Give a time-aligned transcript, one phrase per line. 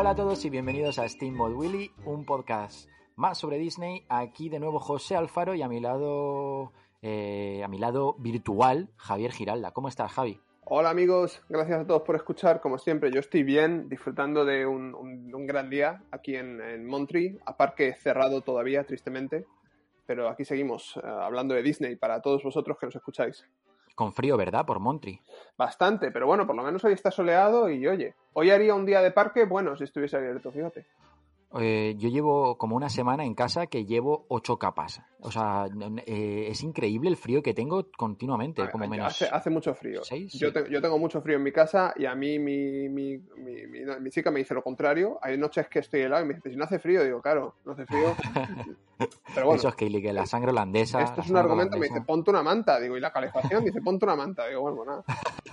[0.00, 4.06] Hola a todos y bienvenidos a Steamboat Willy, un podcast más sobre Disney.
[4.08, 9.32] Aquí de nuevo José Alfaro y a mi lado, eh, a mi lado virtual, Javier
[9.32, 9.72] Giralda.
[9.72, 10.40] ¿Cómo estás, Javi?
[10.70, 12.60] Hola amigos, gracias a todos por escuchar.
[12.60, 17.56] Como siempre, yo estoy bien, disfrutando de un, gran día aquí en, en Montreal, a
[17.56, 19.46] parque cerrado todavía, tristemente.
[20.04, 23.46] Pero aquí seguimos eh, hablando de Disney para todos vosotros que nos escucháis.
[23.94, 24.66] Con frío, ¿verdad?
[24.66, 25.18] Por Montri.
[25.56, 29.00] Bastante, pero bueno, por lo menos hoy está soleado y oye, hoy haría un día
[29.00, 30.86] de parque bueno si estuviese abierto, fíjate.
[31.58, 35.00] Eh, yo llevo como una semana en casa que llevo ocho capas.
[35.20, 35.66] O sea,
[36.06, 39.22] eh, es increíble el frío que tengo continuamente, como menos.
[39.32, 40.02] Hace, mucho frío.
[40.04, 44.10] Yo, yo, tengo mucho frío en mi casa y a mí mi, mi, mi, mi,
[44.10, 45.18] chica me dice lo contrario.
[45.22, 47.72] Hay noches que estoy helado y me dice, si no hace frío, digo, claro, no
[47.72, 48.14] hace frío.
[49.34, 51.00] Pero bueno, Eso es que, que la sangre holandesa.
[51.02, 52.78] Esto es un argumento, me dice, ponte una manta.
[52.78, 54.46] Digo, y la calefacción dice, ponte una manta.
[54.48, 55.04] Digo, bueno, nada.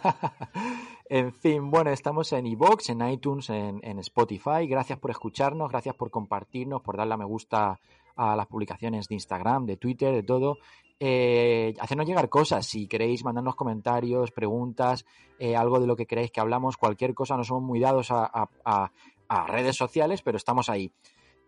[1.08, 4.68] en fin, bueno, estamos en iVoox, en iTunes, en, en Spotify.
[4.68, 7.80] Gracias por escucharnos, gracias por compartirnos, por darle a me gusta
[8.16, 10.58] a las publicaciones de Instagram, de Twitter, de todo.
[11.00, 15.06] Eh, hacernos llegar cosas, si queréis mandarnos comentarios, preguntas,
[15.38, 18.92] eh, algo de lo que queréis que hablamos, cualquier cosa, no somos muy dados a,
[19.48, 20.92] redes sociales, pero estamos ahí.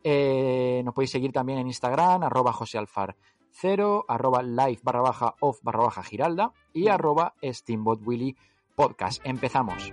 [0.04, 5.84] Eh, nos podéis seguir también en Instagram, arroba josealfar0, arroba live barra baja off barra
[5.84, 8.36] baja giralda y arroba steamboatwilly
[8.78, 9.26] podcast.
[9.26, 9.92] Empezamos.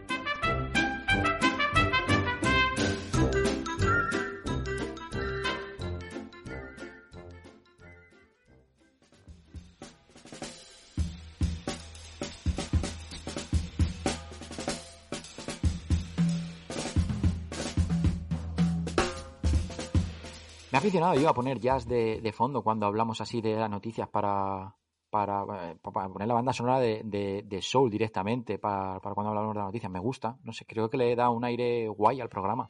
[20.71, 24.09] Me he aficionado yo a poner jazz de, fondo cuando hablamos así de las noticias
[24.09, 24.77] para,
[25.15, 29.93] para, eh, poner la banda sonora de, Soul directamente para, cuando hablamos de las noticias.
[29.93, 32.69] Me gusta, no sé, creo que le da un aire guay al programa.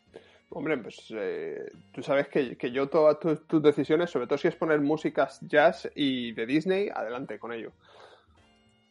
[0.50, 4.78] Hombre, pues eh, tú sabes que, yo todas tus, decisiones, sobre todo si es poner
[4.82, 7.72] músicas jazz y de Disney, adelante con ello.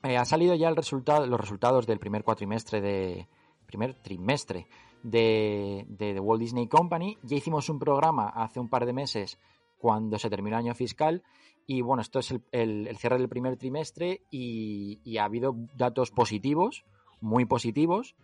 [0.01, 3.27] Eh, ha salido ya el resultado, los resultados del primer cuatrimestre de
[3.67, 4.65] primer trimestre
[5.03, 7.19] de, The Walt Disney Company.
[7.21, 9.37] Ya hicimos un programa hace un par de meses
[9.77, 11.21] cuando se terminó el año fiscal
[11.66, 16.85] y bueno, esto es el, cierre del primer trimestre y, ha habido datos positivos,
[17.22, 18.16] muy positivos,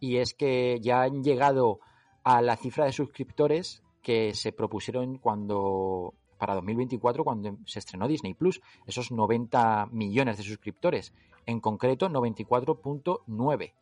[0.00, 1.80] y es que ya han llegado
[2.24, 8.34] a la cifra de suscriptores que se propusieron cuando para 2024 cuando se estrenó Disney
[8.34, 11.12] Plus, esos 90 millones de suscriptores,
[11.46, 13.72] en concreto 94.9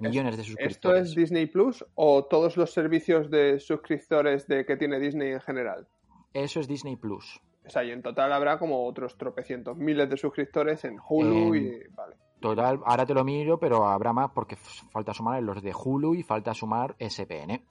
[0.00, 0.76] millones de suscriptores.
[0.76, 5.40] ¿Esto es Disney Plus o todos los servicios de suscriptores de que tiene Disney en
[5.40, 5.88] general?
[6.32, 7.40] Eso es Disney Plus.
[7.66, 11.82] O sea, y en total habrá como otros tropecientos miles de suscriptores en Hulu y.
[11.94, 12.16] Vale.
[12.40, 16.22] Total, ahora te lo miro, pero habrá más porque falta sumar los de Hulu y
[16.22, 17.62] falta sumar SPN.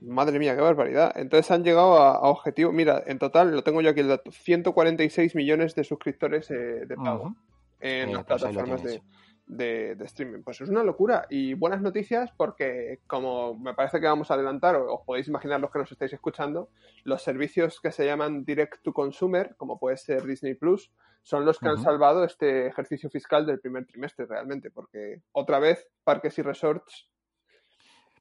[0.00, 1.12] Madre mía, qué barbaridad.
[1.16, 2.72] Entonces han llegado a, objetivo.
[2.72, 6.96] Mira, en total, lo tengo yo aquí el dato: 146 millones de suscriptores eh, de
[6.96, 7.34] pago
[7.80, 9.02] en eh, las pues plataformas de,
[9.46, 10.42] de, streaming.
[10.42, 14.76] Pues es una locura y buenas noticias porque, como me parece que vamos a adelantar,
[14.76, 16.68] o os podéis imaginar los que nos estáis escuchando,
[17.04, 20.90] los servicios que se llaman Direct to Consumer, como puede ser Disney Plus,
[21.22, 25.88] son los que han salvado este ejercicio fiscal del primer trimestre realmente, porque otra vez
[26.04, 27.08] parques y resorts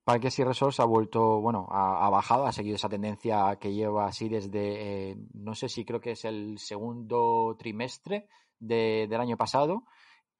[0.05, 4.29] Parques y Resorts ha vuelto, bueno, ha, bajado, ha seguido esa tendencia que lleva así
[4.29, 8.27] desde, eh, no sé si creo que es el segundo trimestre
[8.59, 9.85] del año pasado,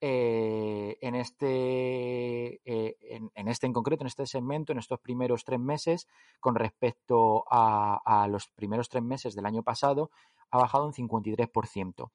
[0.02, 2.98] eh, en, este, eh,
[3.34, 6.08] en, este en concreto, en este segmento, en estos primeros tres meses,
[6.40, 10.12] con respecto a, los primeros tres meses del año pasado,
[10.52, 12.12] ha bajado un 53%.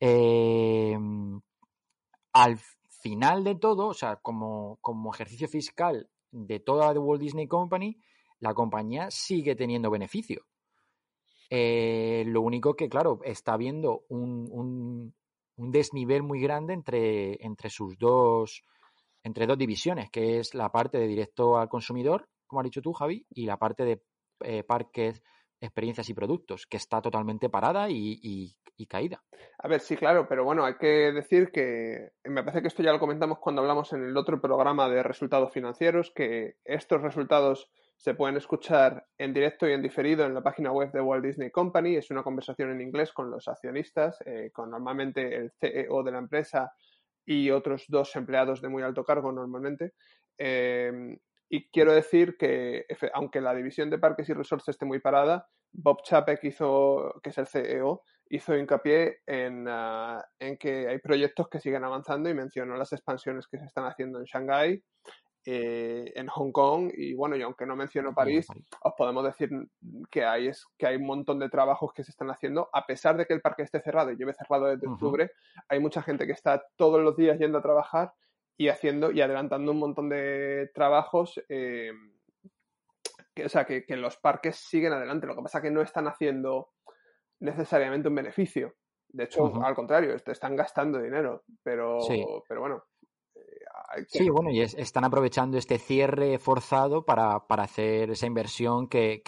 [0.00, 0.98] Eh,
[2.32, 7.48] al final de todo, o sea, como, como ejercicio fiscal de toda The Walt Disney
[7.48, 7.98] Company,
[8.40, 10.44] la compañía sigue teniendo beneficio.
[11.50, 15.14] lo único que, claro, está viendo un, un
[15.56, 18.62] desnivel muy grande entre, entre sus dos,
[19.22, 22.92] entre dos divisiones, que es la parte de directo al consumidor, como has dicho tú,
[22.92, 24.02] Javi, y la parte de
[24.44, 25.22] eh, parques,
[25.60, 28.54] experiencias y productos, que está totalmente parada y,
[28.88, 29.24] caída.
[29.58, 32.92] A ver, sí, claro, pero bueno, hay que decir que me parece que esto ya
[32.92, 38.14] lo comentamos cuando hablamos en el otro programa de resultados financieros, que estos resultados se
[38.14, 41.96] pueden escuchar en directo y en diferido en la página web de Walt Disney Company.
[41.96, 46.18] Es una conversación en inglés con los accionistas, eh, con normalmente el CEO de la
[46.18, 46.72] empresa
[47.24, 49.94] y otros dos empleados de muy alto cargo normalmente.
[50.38, 55.48] Em, y quiero decir que, aunque la división de parques y resorts esté muy parada,
[55.72, 61.48] Bob Chapek hizo, que es el CEO, hizo hincapié en, ah, en, que hay proyectos
[61.48, 64.82] que siguen avanzando y mencionó las expansiones que se están haciendo en Shanghái,
[65.48, 68.48] eh, en Hong Kong y bueno, y aunque no menciono París,
[68.82, 69.48] os podemos decir
[70.10, 73.16] que hay, es, que hay un montón de trabajos que se están haciendo, a pesar
[73.16, 75.30] de que el parque esté cerrado y lleve cerrado desde octubre,
[75.68, 78.12] hay mucha gente que está todos los días yendo a trabajar
[78.56, 81.40] y haciendo y adelantando un montón de trabajos.
[81.48, 81.92] Eh,
[83.32, 85.28] que, o sea, que, que, los parques siguen adelante.
[85.28, 86.70] Lo que pasa es que no están haciendo
[87.38, 88.74] necesariamente un beneficio.
[89.08, 91.44] De hecho, al contrario, están gastando dinero.
[91.62, 91.98] Pero,
[92.48, 92.82] pero bueno.
[94.08, 99.22] Sí, bueno, y están aprovechando este cierre forzado para, hacer esa inversión que,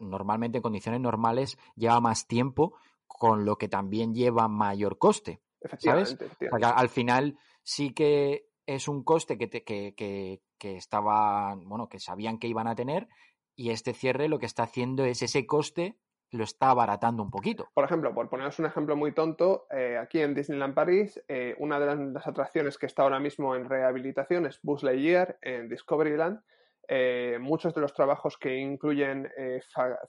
[0.00, 2.74] normalmente en condiciones normales lleva más tiempo,
[3.06, 5.40] con lo que también lleva mayor coste.
[5.78, 6.16] ¿Sabes?
[6.62, 12.38] al final sí que es un coste que, que, que, que estaba, bueno, que sabían
[12.38, 13.08] que iban a tener,
[13.56, 15.96] y este cierre lo que está haciendo es ese coste
[16.30, 17.68] lo está abaratando un poquito.
[17.74, 21.80] Por ejemplo, por poneros un ejemplo muy tonto, eh, aquí en Disneyland París, eh, una
[21.80, 26.40] de las, atracciones que está ahora mismo en rehabilitación es Buzz Lightyear en Discoveryland.
[26.86, 29.30] Eh, muchos de los trabajos que incluyen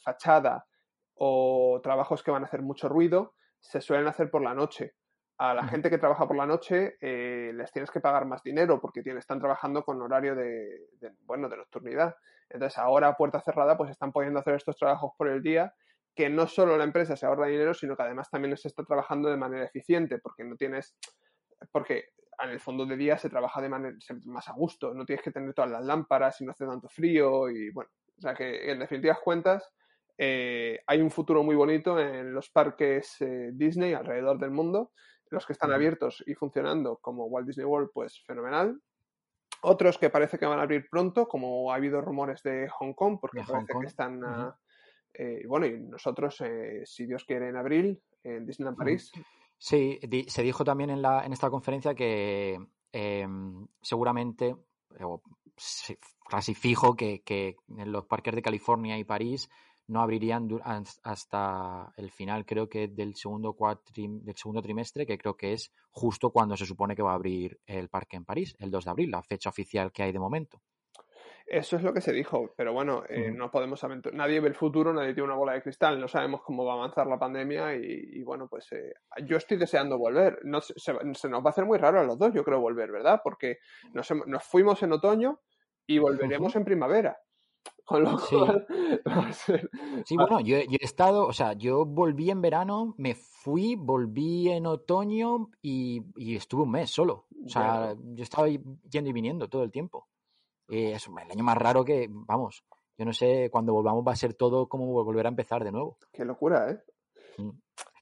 [0.01, 0.65] fachada
[1.15, 4.95] o trabajos que van a hacer mucho ruido se suelen hacer por la noche.
[5.37, 9.01] A la gente que trabaja por la noche les tienes que pagar más dinero porque
[9.05, 10.87] están trabajando con horario de,
[11.25, 12.15] bueno, de nocturnidad.
[12.49, 15.73] Entonces ahora a puerta cerrada pues están pudiendo hacer estos trabajos por el día
[16.19, 19.29] que no solo la empresa se ahorra dinero, sino que además también se está trabajando
[19.29, 20.97] de manera eficiente, porque no tienes,
[21.71, 22.09] porque
[22.43, 23.95] en el fondo de día se trabaja de manera
[24.25, 27.49] más a gusto, no tienes que tener todas las lámparas y no hace tanto frío
[27.49, 29.71] y bueno, o sea que en definitivas cuentas
[30.17, 34.91] eh, hay un futuro muy bonito en los parques eh, Disney alrededor del mundo,
[35.29, 38.77] los que están abiertos y funcionando como Walt Disney World, pues fenomenal.
[39.61, 43.19] Otros que parece que van a abrir pronto, como ha habido rumores de Hong Kong,
[43.21, 44.21] porque parece que están
[45.13, 49.11] eh, bueno, y nosotros, eh, si Dios quiere, en abril, en Disneyland París.
[49.57, 52.57] Sí, se dijo también en, la, en esta conferencia que
[52.91, 54.55] em, seguramente,
[56.29, 59.49] casi fijo, que, que, en los parques de California y París
[59.89, 60.47] no abrirían
[61.03, 63.57] hasta el final, creo que del segundo,
[63.95, 67.59] del segundo trimestre, que creo que es justo cuando se supone que va a abrir
[67.65, 70.61] el parque en París, el 2 de abril, la fecha oficial que hay de momento.
[71.49, 74.93] Eso es lo que se dijo, pero bueno, eh, no podemos nadie ve el futuro,
[74.93, 78.21] nadie tiene una bola de cristal, no sabemos cómo va a avanzar la pandemia y,
[78.21, 78.93] bueno, pues eh,
[79.25, 80.39] yo estoy deseando volver.
[80.43, 83.21] No, se, nos va a hacer muy raro a los dos, yo creo, volver, ¿verdad?
[83.23, 83.57] Porque
[83.93, 85.39] nos, nos fuimos en otoño
[85.87, 87.17] y volveremos en primavera.
[87.83, 88.35] Con lo sí.
[90.05, 94.67] sí, bueno, yo, he estado, o sea, yo volví en verano, me fui, volví en
[94.67, 97.25] otoño y, y estuve un mes solo.
[97.43, 100.08] O sea, yo estaba yendo y viniendo todo el tiempo.
[100.69, 102.63] Eh, es el año más raro que, vamos,
[102.97, 105.97] yo no sé, cuando volvamos va a ser todo como volver a empezar de nuevo.
[106.11, 106.79] Qué locura, ¿eh?
[107.37, 107.49] Mm.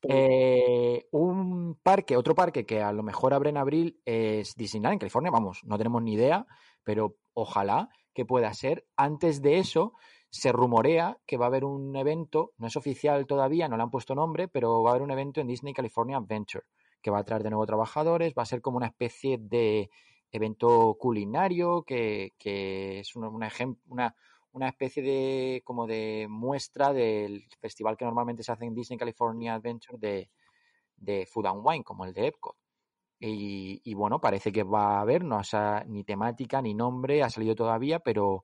[0.04, 5.00] eh un parque, otro parque que a lo mejor abre en abril es Disneyland en
[5.00, 6.46] California, vamos, no tenemos ni idea,
[6.84, 8.88] pero ojalá que pueda ser.
[8.96, 9.94] Antes de eso,
[10.30, 13.92] se rumorea que va a haber un evento, no es oficial todavía, no le han
[13.92, 16.66] puesto nombre, pero va a haber un evento en Disney California Adventure,
[17.02, 19.90] que va a traer de nuevo trabajadores, va a ser como una especie de
[20.32, 24.16] evento culinario que, que es una, una,
[24.52, 29.56] una, especie de como de muestra del festival que normalmente se hace en Disney California
[29.56, 30.30] Adventure de,
[30.98, 32.56] de Food and Wine, como el de Epcot.
[33.20, 37.30] Y, y bueno, parece que va a haber, no ha, ni temática ni nombre, ha
[37.30, 38.44] salido todavía, pero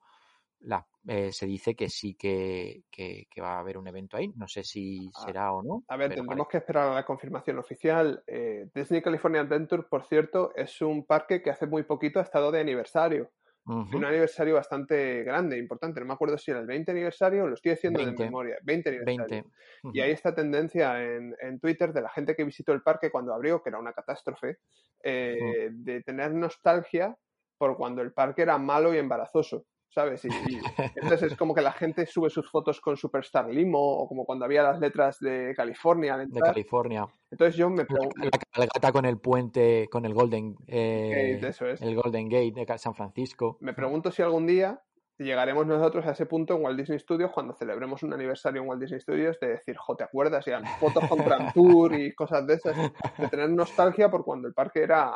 [0.59, 4.29] la, eh, se dice que sí que, que, va a haber un evento ahí.
[4.35, 5.83] No sé si ah, será o no.
[5.89, 8.23] A ver, tendremos que esperar a la confirmación oficial.
[8.25, 12.51] Eh, Disney California Adventure, por cierto, es un parque que hace muy poquito ha estado
[12.51, 13.31] de aniversario.
[13.65, 16.01] Un aniversario bastante grande, importante.
[16.01, 18.57] No me acuerdo si era el 20 aniversario, lo estoy haciendo de memoria.
[18.61, 19.45] 20 aniversario.
[19.93, 23.33] Y hay esta tendencia en, en, Twitter de la gente que visitó el parque cuando
[23.33, 24.57] abrió, que era una catástrofe,
[25.01, 27.15] eh, de tener nostalgia
[27.57, 29.65] por cuando el parque era malo y embarazoso.
[29.93, 30.25] ¿Sabes?
[30.25, 30.29] Y,
[30.95, 34.45] entonces es como que la gente sube sus fotos con Superstar Limo o como cuando
[34.45, 36.17] había las letras de California.
[36.17, 37.07] De California.
[37.29, 38.15] Entonces yo me pregunto...
[38.17, 41.81] La cabalgata con el puente, con el Golden eh, Gate, eso es.
[41.81, 43.57] El Golden Gate de San Francisco.
[43.61, 44.81] Me pregunto si algún día
[45.17, 48.81] llegaremos nosotros a ese punto en Walt Disney Studios cuando celebremos un aniversario en Walt
[48.81, 50.45] Disney Studios de decir, jo, ¿te acuerdas?
[50.47, 52.75] Y fotos con Grand Tour y cosas de esas,
[53.17, 55.13] de tener nostalgia por cuando el parque era,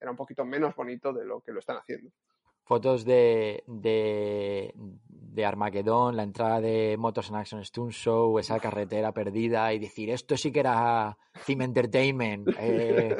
[0.00, 2.10] era un poquito menos bonito de lo que lo están haciendo
[2.68, 9.12] fotos de, de, de Armagedón, la entrada de Motors and Action Stunt Show, esa carretera
[9.12, 12.48] perdida y decir, esto sí que era Team Entertainment.
[12.60, 13.16] Eh,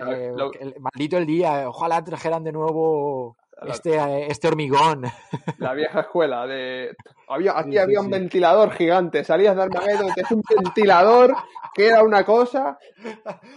[0.00, 3.36] Eh, maldito el día, ojalá trajeran de nuevo
[3.66, 5.02] este, este hormigón.
[5.58, 6.96] La vieja escuela de...
[7.28, 11.36] Había, aquí había un ventilador gigante, salías de Armageddon, es un ventilador
[11.74, 12.78] que era una cosa...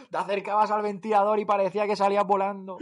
[0.09, 2.77] Te acercabas al ventilador y parecía que salías volando.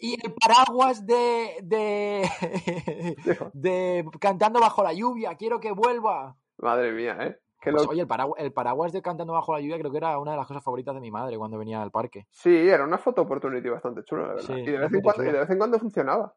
[0.00, 2.28] Y el paraguas de, de,
[3.52, 6.36] de Cantando bajo la lluvia, quiero que vuelva.
[6.58, 7.38] Madre mía, ¿eh?
[7.62, 10.36] Pues, oye, el, el, paraguas de Cantando bajo la lluvia creo que era una de
[10.36, 12.26] las cosas favoritas de mi madre cuando venía al parque.
[12.30, 14.56] Sí, era una foto opportunity bastante chula, la verdad.
[14.56, 16.34] y, de vez en cuando, y de vez en cuando funcionaba.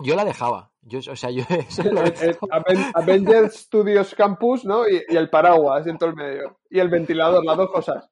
[0.00, 0.70] Yo la dejaba.
[0.82, 1.44] Yo, o sea, yo
[2.94, 4.86] Avengers Studios Campus, ¿no?
[4.86, 6.58] Y, y, el paraguas en todo el medio.
[6.68, 8.10] Y el ventilador, las dos cosas.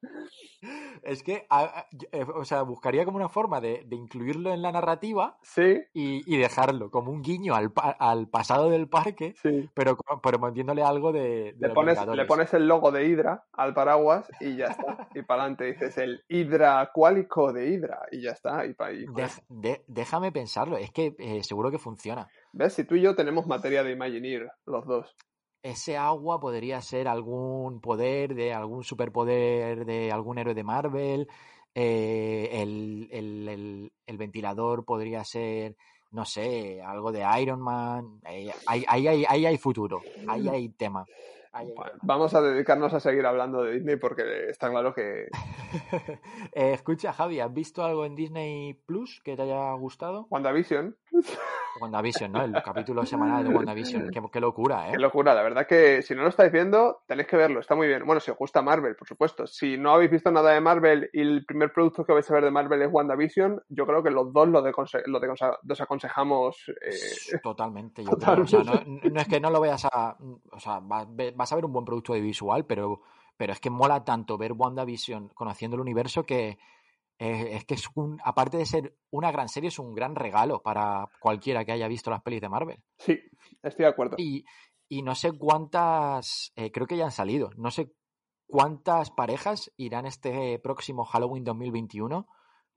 [1.03, 1.47] Es que,
[2.11, 5.81] eh, o sea, buscaría como una forma de, incluirlo en la narrativa sí.
[5.93, 9.69] y, dejarlo como un guiño al, al pasado del parque, sí.
[9.73, 11.55] pero, pero metiéndole algo de.
[11.57, 15.07] le, pones, le pones el logo de Hydra al paraguas y ya está.
[15.15, 18.65] y para adelante dices el Hydra cuálico de Hydra y ya está.
[18.65, 18.75] Y,
[19.87, 22.27] déjame pensarlo, es que eh, seguro que funciona.
[22.53, 22.73] ¿Ves?
[22.73, 25.15] Si tú y yo tenemos materia de Imagineer, los dos
[25.71, 31.27] ese agua podría ser algún poder de algún superpoder de algún héroe de Marvel.
[31.75, 35.75] Eh, el, ventilador podría ser,
[36.11, 38.19] no sé, algo de Iron Man.
[38.27, 41.05] Eh, ahí, ahí, ahí hay futuro, ahí hay tema
[42.01, 45.27] vamos a dedicarnos a seguir hablando de Disney porque está claro que.
[46.53, 50.27] Eh, escucha, Javi, ¿has visto algo en Disney Plus que te haya gustado?
[50.29, 50.95] WandaVision.
[51.79, 52.43] WandaVision, ¿no?
[52.43, 54.09] El capítulo semanal de WandaVision.
[54.31, 54.91] Qué, locura, ¿eh?
[54.93, 55.33] Qué locura.
[55.33, 57.59] La verdad que si no lo estáis viendo, tenéis que verlo.
[57.59, 58.05] Está muy bien.
[58.05, 59.47] Bueno, si os gusta Marvel, por supuesto.
[59.47, 62.43] Si no habéis visto nada de Marvel y el primer producto que vais a ver
[62.43, 65.21] de Marvel es WandaVision, yo creo que los dos lo, lo
[65.63, 66.71] desaconsejamos.
[66.81, 67.39] Eh...
[67.41, 68.03] Totalmente.
[68.03, 68.43] Yo Creo.
[68.43, 70.17] O sea, no, es que no lo veas a.
[70.51, 73.01] O sea, vas a ver un buen producto de visual, pero,
[73.37, 76.57] pero es que mola tanto ver WandaVision conociendo el universo que
[77.19, 80.61] eh, es que es un, aparte de ser una gran serie, es un gran regalo
[80.61, 82.83] para cualquiera que haya visto las pelis de Marvel.
[82.97, 83.19] Sí,
[83.63, 84.17] estoy de acuerdo.
[84.19, 84.45] Y,
[85.03, 87.91] no sé cuántas, eh, creo que ya han salido, no sé
[88.45, 92.27] cuántas parejas irán este próximo Halloween 2021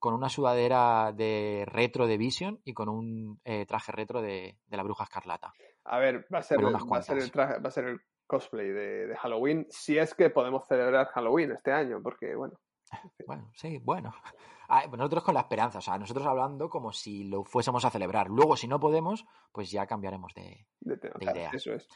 [0.00, 4.82] con una sudadera de retro de Vision y con un eh, traje retro de, la
[4.82, 5.52] bruja escarlata.
[5.85, 8.68] A ver, va a ser, va a ser el traje, va a ser el cosplay
[8.68, 12.59] de, Halloween, si es que podemos celebrar Halloween este año, porque bueno.
[13.26, 14.12] Bueno, sí, bueno.
[14.92, 18.28] Nosotros con la esperanza, o sea, nosotros hablando como si lo fuésemos a celebrar.
[18.28, 20.64] Luego, si no podemos, pues ya cambiaremos de,
[21.20, 21.50] idea.
[21.52, 21.88] Eso es.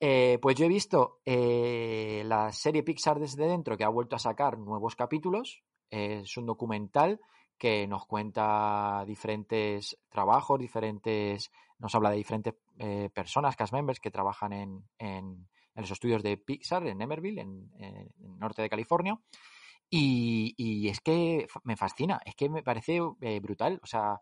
[0.00, 4.18] Eh, pues yo he visto eh, la serie Pixar desde dentro que ha vuelto a
[4.18, 5.62] sacar nuevos capítulos.
[5.90, 7.20] es un documental
[7.62, 14.10] que nos cuenta diferentes trabajos, diferentes, nos habla de diferentes eh, personas, cast members que
[14.10, 19.16] trabajan en, en, los estudios de Pixar en Emerville, en, el norte de California.
[19.94, 23.78] Y, es que me fascina, es que me parece eh, brutal.
[23.82, 24.20] O sea,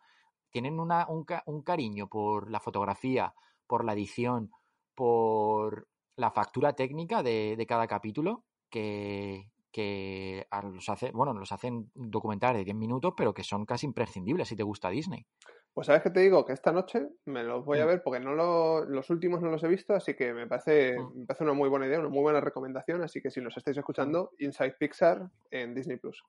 [0.51, 3.33] tienen una, un, un, cariño por la fotografía,
[3.69, 4.51] por la edición,
[4.97, 5.87] por
[6.17, 12.61] la factura técnica de, de cada capítulo, que, que los hace, bueno, los hacen documentales
[12.61, 15.25] de 10 minutos, pero que son casi imprescindibles si te gusta Disney.
[15.73, 17.89] Pues sabes que te digo que esta noche me los voy a mm.
[17.89, 21.21] ver porque no los últimos no los he visto, así que me parece, mm.
[21.21, 23.77] me parece una muy buena idea, una muy buena recomendación, así que si los estáis
[23.77, 26.25] escuchando, Inside Pixar en Disney Plus.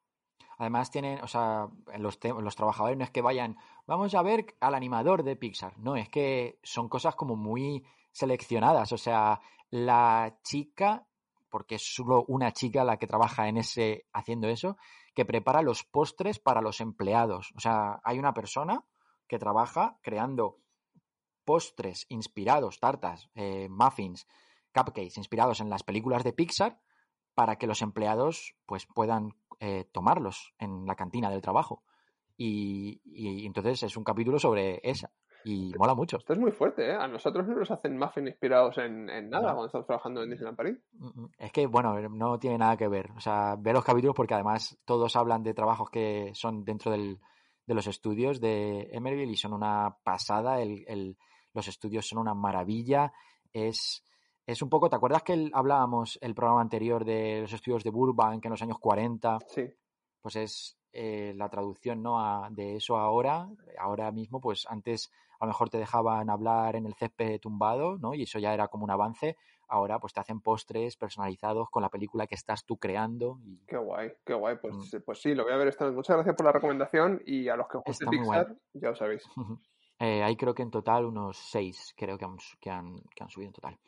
[0.57, 1.67] Además tienen, o sea,
[1.97, 3.57] los, los trabajadores no es que vayan,
[3.87, 8.91] vamos a ver al animador de Pixar, no, es que son cosas como muy seleccionadas,
[8.91, 11.07] o sea, la chica
[11.51, 14.77] porque es solo una chica la que trabaja en ese haciendo eso,
[15.13, 17.51] que prepara los postres para los empleados.
[17.55, 18.83] O sea, hay una persona
[19.31, 20.57] que trabaja creando
[21.45, 24.27] postres inspirados, tartas, eh, muffins,
[24.73, 26.81] cupcakes inspirados en las películas de Pixar
[27.33, 29.29] para que los empleados pues puedan
[29.61, 31.81] eh, tomarlos en la cantina del trabajo.
[32.35, 32.99] y,
[33.45, 35.11] entonces es un capítulo sobre esa.
[35.45, 36.17] Y mola mucho.
[36.17, 36.93] Esto es muy fuerte, ¿eh?
[36.93, 40.77] A nosotros no nos hacen muffins inspirados en, nada cuando estamos trabajando en Disneyland París.
[40.91, 41.29] Mm, mm.
[41.37, 43.11] Es que, bueno, no tiene nada que ver.
[43.15, 47.19] O sea, ve los capítulos porque además todos hablan de trabajos que son dentro del,
[47.71, 50.61] de los estudios de Emerville y son una pasada.
[50.61, 51.17] El, el,
[51.53, 53.13] los estudios son una maravilla.
[53.53, 54.03] Es,
[54.45, 58.43] es un poco, ¿te acuerdas que hablábamos el programa anterior de los estudios de Burbank
[58.43, 59.37] en los años 40?
[59.47, 59.63] Sí.
[60.19, 62.19] Pues es eh, la traducción ¿no?
[62.49, 63.47] de eso ahora.
[63.79, 65.09] Ahora mismo, pues antes
[65.39, 68.13] a lo mejor te dejaban hablar en el césped tumbado, ¿no?
[68.13, 69.37] Y eso ya era como un avance.
[69.71, 73.39] Ahora pues te hacen postres personalizados con la película que estás tú creando.
[73.45, 73.57] Y...
[73.65, 74.57] Qué guay, qué guay.
[74.61, 74.97] Pues, mm.
[75.05, 77.69] pues sí, lo voy a ver esta Muchas gracias por la recomendación y a los
[77.69, 79.23] que os guste Pixar, ya lo sabéis.
[79.99, 83.29] eh, hay creo que en total unos seis, creo que han, que han, que han
[83.29, 83.79] subido en total.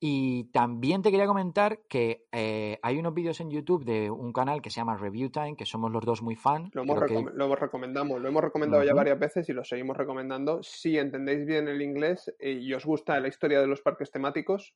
[0.00, 4.60] Y también te quería comentar que eh, hay unos vídeos en YouTube de un canal
[4.60, 6.68] que se llama Review Time, que somos los dos muy fan.
[6.74, 6.98] Lo hemos,
[7.34, 10.62] lo recomendamos, lo hemos recomendado ya varias veces y lo seguimos recomendando.
[10.62, 14.74] Si entendéis bien el inglés y os gusta la historia de los parques temáticos,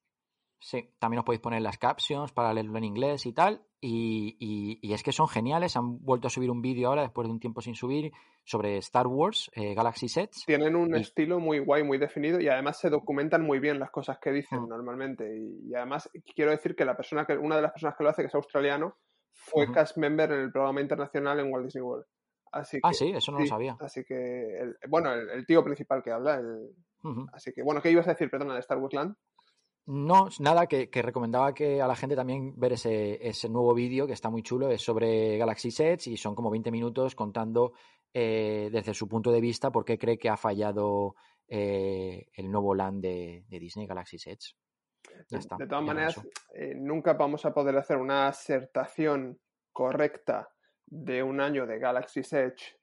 [0.61, 3.63] Sí, también os podéis poner las captions para leerlo en inglés y tal.
[3.81, 5.77] Y, es que son geniales.
[5.77, 8.11] Han vuelto a subir un vídeo ahora, después de un tiempo sin subir,
[8.45, 10.45] sobre Star Wars, eh, Galaxy Sets.
[10.47, 14.19] Tienen un estilo muy guay, muy definido y además se documentan muy bien las cosas
[14.21, 14.69] que dicen mm.
[14.69, 15.33] normalmente.
[15.37, 18.23] Y, además quiero decir que la persona que, una de las personas que lo hace,
[18.23, 18.97] que es australiano,
[19.31, 22.05] fue cast member en el programa internacional en Walt Disney World.
[22.51, 23.77] Así ah, sí, eso no lo sabía.
[23.79, 26.43] Así que, bueno, el, tío principal que habla.
[27.33, 29.15] Así que, bueno, ¿qué ibas a decir, perdona, de Star Wars Land?
[29.91, 34.13] No, nada, que, recomendaba que a la gente también ver ese, ese nuevo vídeo que
[34.13, 37.73] está muy chulo, es sobre Galaxy Sets y son como 20 minutos contando
[38.13, 41.15] eh, desde su punto de vista por qué cree que ha fallado
[41.49, 44.59] eh, el nuevo land de, Disney Galaxy Sets.
[45.31, 46.21] de, todas maneras,
[46.55, 49.41] eh, nunca vamos a poder hacer una asertación
[49.73, 50.51] correcta
[50.85, 52.77] de un año de Galaxy Edge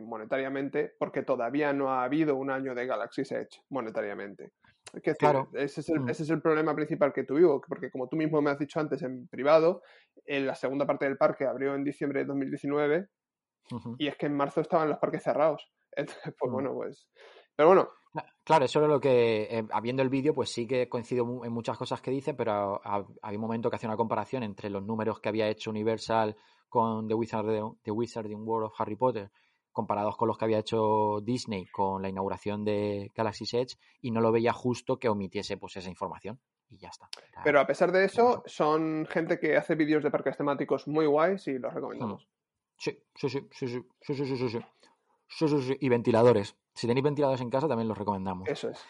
[0.00, 4.52] monetariamente porque todavía no ha habido un año de Galaxy Edge monetariamente
[5.18, 5.48] claro.
[5.54, 6.08] ese, es el, mm.
[6.08, 9.02] ese es el problema principal que tuvimos, porque como tú mismo me has dicho antes
[9.02, 9.82] en privado,
[10.24, 13.08] en la segunda parte del parque abrió en diciembre de 2019
[13.98, 15.68] y es que en marzo estaban los parques cerrados.
[15.96, 16.52] Entonces, pues mm.
[16.52, 17.08] bueno, pues...
[17.54, 17.88] Pero bueno.
[18.44, 21.76] Claro, eso es lo que, eh, habiendo el vídeo, pues sí que coincido en muchas
[21.76, 25.28] cosas que dice, pero había un momento que hacía una comparación entre los números que
[25.28, 26.34] había hecho Universal
[26.68, 29.30] con The, Wizard, The Wizarding World of Harry Potter
[29.76, 34.22] comparados con los que había hecho Disney con la inauguración de Galaxy Edge y no
[34.22, 36.40] lo veía justo que omitiese pues esa información
[36.70, 37.08] y ya está.
[37.44, 41.46] Pero a pesar de eso, son gente que hace vídeos de parques temáticos muy guays
[41.46, 42.26] y los recomendamos.
[42.78, 44.58] Sí, sí, sí, sí, sí, sí, sí, sí, sí,
[45.28, 46.56] sí, sí, Y ventiladores.
[46.72, 48.48] Si tenéis ventiladores en casa, también los recomendamos.
[48.48, 48.82] Eso es.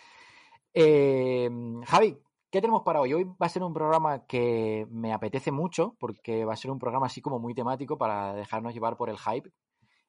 [0.72, 1.50] Eh,
[1.84, 2.16] Javi,
[2.50, 3.12] ¿qué tenemos para hoy?
[3.12, 6.78] Hoy va a ser un programa que me apetece mucho porque va a ser un
[6.78, 9.50] programa así como muy temático para dejarnos llevar por el hype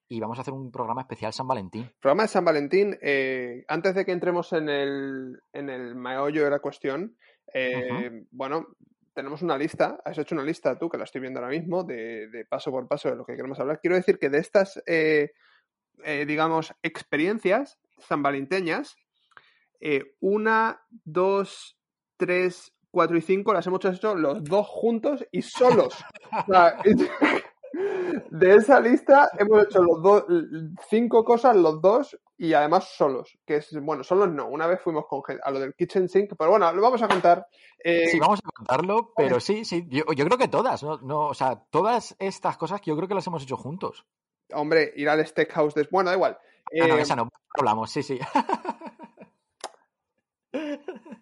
[0.09, 1.91] y vamos a hacer un programa especial San Valentín.
[1.99, 6.49] Programa de San Valentín, eh, antes de que entremos en el, en el meollo de
[6.49, 7.17] la cuestión,
[7.53, 8.67] eh, bueno,
[9.13, 12.45] tenemos una lista, has hecho una lista tú, que la estoy viendo ahora mismo, de,
[12.49, 13.79] paso por paso de lo que queremos hablar.
[13.81, 15.31] Quiero decir que de estas, eh,
[16.25, 18.95] digamos, experiencias sanvalenteñas,
[20.19, 21.77] una, dos,
[22.15, 25.95] tres, cuatro y cinco las hemos hecho los dos juntos y solos.
[28.29, 30.25] de esa lista hemos hecho los dos,
[30.89, 33.37] cinco cosas los dos y además solos.
[33.45, 34.47] Que es, bueno, solos no.
[34.47, 37.47] Una vez fuimos con a lo del kitchen sink, pero bueno, lo vamos a contar.
[37.83, 39.87] Eh, sí, vamos a contarlo, pero sí, sí.
[39.89, 41.27] Yo, creo que todas, ¿no?
[41.27, 44.05] O sea, todas estas cosas que yo creo que las hemos hecho juntos.
[44.53, 45.73] Hombre, ir al steakhouse.
[45.73, 45.87] De...
[45.91, 46.37] Bueno, da igual.
[46.81, 48.19] Ah, no, eh, esa no hablamos, sí, sí.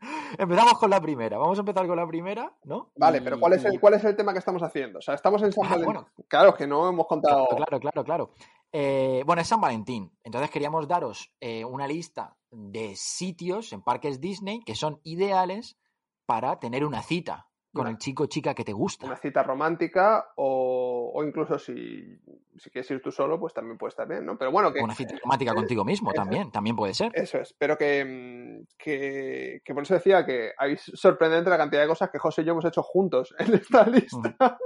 [0.37, 1.37] Empezamos con la primera.
[1.37, 2.91] Vamos a empezar con la primera, ¿no?
[2.95, 4.99] Vale, pero ¿cuál es, el, ¿cuál es el tema que estamos haciendo?
[4.99, 6.05] O sea, estamos en San ah, Valentín.
[6.27, 7.47] Claro, que no hemos contado.
[7.55, 8.31] Claro, claro, claro.
[8.71, 10.11] Eh, bueno, es San Valentín.
[10.23, 15.77] Entonces queríamos daros eh, una lista de sitios en parques Disney que son ideales
[16.25, 19.05] para tener una cita con el chico o chica que te gusta.
[19.05, 22.17] Una cita romántica o, incluso si,
[22.57, 24.37] si, quieres ir tú solo, pues también puede estar bien, ¿no?
[24.37, 24.81] Pero bueno, que...
[24.81, 27.11] Una cita romántica contigo mismo también, también puede ser.
[27.13, 32.09] Eso es, pero que, que, por eso decía que hay sorprendente la cantidad de cosas
[32.09, 34.57] que José y yo hemos hecho juntos en esta lista.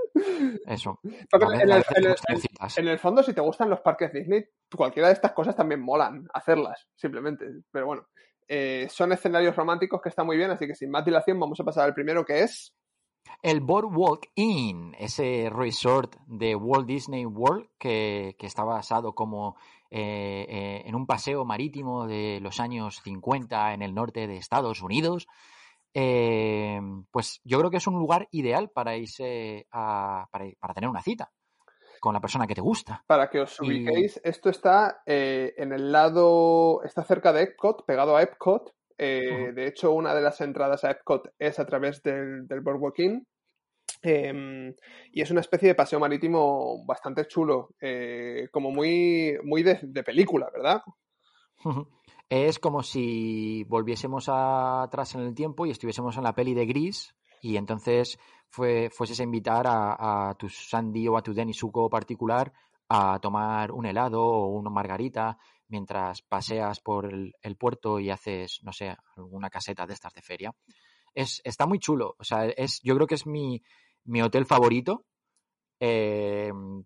[0.67, 0.99] Eso.
[1.03, 4.45] en, el, fondo, si te gustan los parques Disney,
[4.75, 7.45] cualquiera de estas cosas también molan hacerlas, simplemente.
[7.71, 8.07] Pero bueno,
[8.47, 11.63] eh, son escenarios románticos que están muy bien, así que sin más dilación vamos a
[11.63, 12.73] pasar al primero que es...
[13.41, 19.55] El Boardwalk Inn, ese resort de Walt Disney World que, está basado como
[19.89, 24.81] eh, eh, en un paseo marítimo de los años 50 en el norte de Estados
[24.81, 25.27] Unidos.
[25.93, 31.01] Eh, pues yo creo que es un lugar ideal para irse a, para, tener una
[31.01, 31.31] cita
[32.01, 33.03] con la persona que te gusta.
[33.07, 38.21] Para que os ubiquéis, esto está en el lado, está cerca de Epcot, pegado a
[38.21, 42.59] Epcot, eh, de hecho, una de las entradas a Epcot es a través del, del
[42.59, 43.25] Boardwalk Inn.
[44.01, 44.73] Em,
[45.11, 50.49] y es una especie de paseo marítimo bastante chulo, eh, como muy, muy de, película,
[50.53, 50.81] ¿verdad?
[52.29, 57.15] Es como si volviésemos atrás en el tiempo y estuviésemos en la peli de Gris
[57.41, 62.53] y entonces fue, fueses a invitar a, tu Sandy o a tu Denny Suco particular
[62.87, 65.37] a tomar un helado o una margarita
[65.69, 70.53] mientras paseas por el, puerto y haces, no sé, alguna caseta de estas de feria.
[71.13, 72.15] Es, está muy chulo.
[72.19, 73.61] O sea, es, yo creo que es mi,
[74.03, 75.05] mi hotel favorito.
[75.79, 76.83] Em,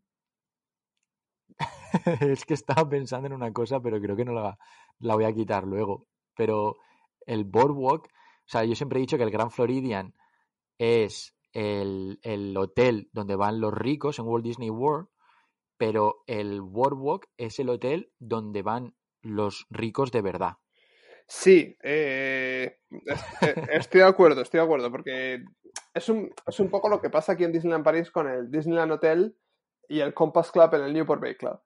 [2.22, 4.58] es que estaba pensando en una cosa, pero creo que no la,
[5.00, 6.08] la voy a quitar luego.
[6.36, 6.78] Pero
[7.26, 10.14] el boardwalk, o sea, yo siempre he dicho que el Grand Floridian
[10.78, 15.08] es el, el hotel donde van los ricos en Walt Disney World,
[15.78, 20.54] pero el Boardwalk es el hotel donde van los ricos de verdad.
[21.28, 25.44] Sí, eh, eh, estoy de acuerdo, estoy de acuerdo, porque
[25.94, 28.92] es un, es un poco lo que pasa aquí en Disneyland París con el Disneyland
[28.92, 29.38] Hotel
[29.88, 31.60] y el Compass Club en el Newport Bay Club.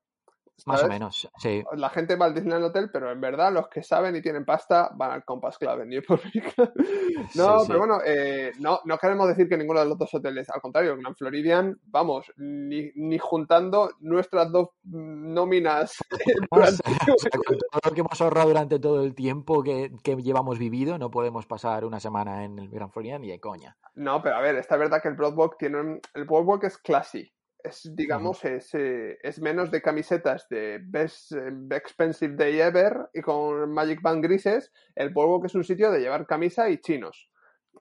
[0.65, 1.63] Más o menos, sí.
[1.75, 4.89] La gente va al Disneyland Hotel, pero en verdad los que saben y tienen pasta
[4.95, 5.89] van al Compass Club en
[7.35, 10.61] No, pero bueno, eh, no, no queremos decir que ninguno de los dos hoteles, al
[10.61, 15.97] contrario, en Floridian, vamos, ni, ni juntando nuestras dos nóminas.
[16.51, 21.45] todo lo que hemos ahorrado durante todo el tiempo que, que, llevamos vivido, no podemos
[21.45, 23.77] pasar una semana en el Grand Floridian ni de coña.
[23.95, 27.31] No, pero a ver, está verdad que el Broadwalk tiene el Broadwalk es classy,
[27.63, 33.21] es, digamos, es, eh, es, menos de camisetas de Best eh, Expensive Day Ever y
[33.21, 37.29] con Magic Band grises, el polvo que es un sitio de llevar camisa y chinos.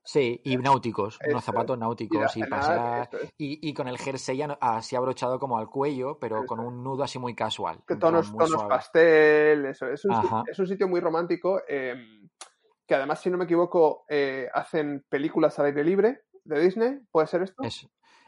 [0.04, 5.68] Sí, y náuticos, unos zapatos náuticos y, y, con el jersey así abrochado como al
[5.68, 7.80] cuello, pero con un nudo así muy casual.
[7.98, 9.88] tonos, tonos pastel, eso.
[9.88, 12.28] Es un, sitio, es un sitio muy romántico em,
[12.86, 17.00] que además, si no me equivoco, eh, hacen películas al aire libre de Disney.
[17.10, 17.64] ¿Puede ser esto?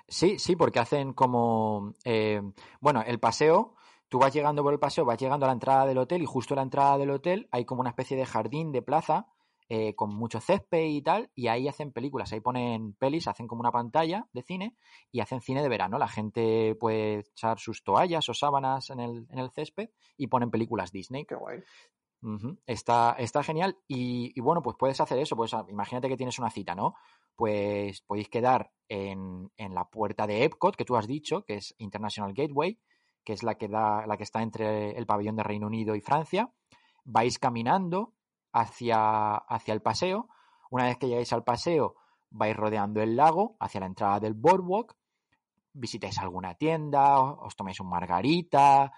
[0.09, 2.41] Sí, sí, porque hacen como, eh,
[2.81, 3.75] bueno, el paseo,
[4.09, 6.55] tú vas llegando por el paseo, vas llegando a la entrada del hotel y justo
[6.55, 9.27] a la entrada del hotel hay como una especie de jardín de plaza
[9.71, 13.61] eh, con mucho césped y tal, y ahí hacen películas, ahí ponen pelis, hacen como
[13.61, 14.77] una pantalla de cine
[15.13, 15.99] y hacen cine de verano.
[15.99, 20.51] La gente puede echar sus toallas o sábanas en el, en el césped y ponen
[20.51, 21.27] películas Disney.
[21.27, 21.59] Qué guay.
[22.67, 23.79] Está, está genial.
[23.87, 25.37] Y, bueno, pues puedes hacer eso.
[25.37, 26.95] Pues imagínate que tienes una cita, ¿no?
[27.39, 32.35] pues podéis quedar en, la puerta de Epcot, que tú has dicho, que es International
[32.35, 32.81] Gateway,
[33.25, 36.01] que es la que, da, la que está entre el pabellón de Reino Unido y
[36.01, 36.53] Francia.
[37.05, 38.15] Vais caminando
[38.53, 40.29] hacia, hacia el paseo.
[40.73, 41.95] Una vez que llegáis al paseo,
[42.29, 44.97] vais rodeando el lago hacia la entrada del boardwalk.
[45.75, 48.93] Visitáis alguna tienda, os tomáis un margarita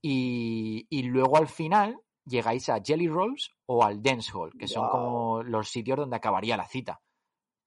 [0.00, 5.42] y luego al final llegáis a Jelly Rolls o al Dance Hall, que son como
[5.42, 7.00] los sitios donde acabaría la cita.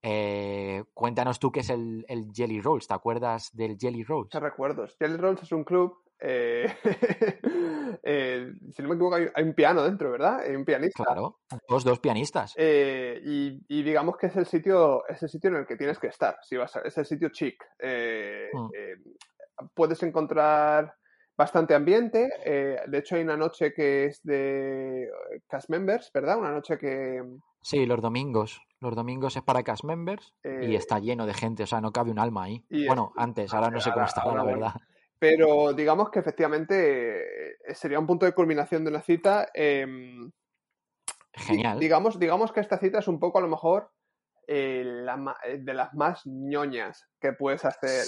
[0.08, 2.88] Eh, cuéntanos tú qué es el, Jelly Rolls.
[2.88, 4.30] ¿Te acuerdas del Jelly Rolls?
[4.30, 4.96] Te recuerdos.
[5.00, 5.98] Jelly Rolls es un club.
[6.20, 6.66] Eh,
[8.04, 10.42] eh, si no me equivoco, hay, un piano dentro, ¿verdad?
[10.42, 11.04] Hay un pianista.
[11.04, 12.54] Claro, dos, dos pianistas.
[12.56, 16.38] Y, digamos que es el sitio, es el sitio en el que tienes que estar.
[16.44, 17.66] Si vas a, es el sitio chic.
[17.82, 19.70] Mm.
[19.74, 20.96] puedes encontrar
[21.38, 22.30] bastante ambiente.
[22.88, 25.10] de hecho, hay una noche que es de
[25.48, 26.38] cast members, ¿verdad?
[26.38, 27.22] Una noche que.
[27.62, 28.62] Sí, los domingos.
[28.80, 31.92] Los domingos es para cast members y eh, está lleno de gente, o sea, no
[31.92, 32.64] cabe un alma ahí.
[32.86, 34.74] Bueno, antes, ahora no sé cómo está, la verdad.
[35.18, 39.50] Pero digamos que efectivamente eh, sería un punto de culminación de una cita.
[39.54, 40.32] Em,
[41.34, 41.80] Genial.
[41.80, 43.92] Digamos, digamos que esta cita es un poco a lo mejor
[44.48, 45.06] eh,
[45.46, 48.06] eh, de las más ñoñas que puedes hacer.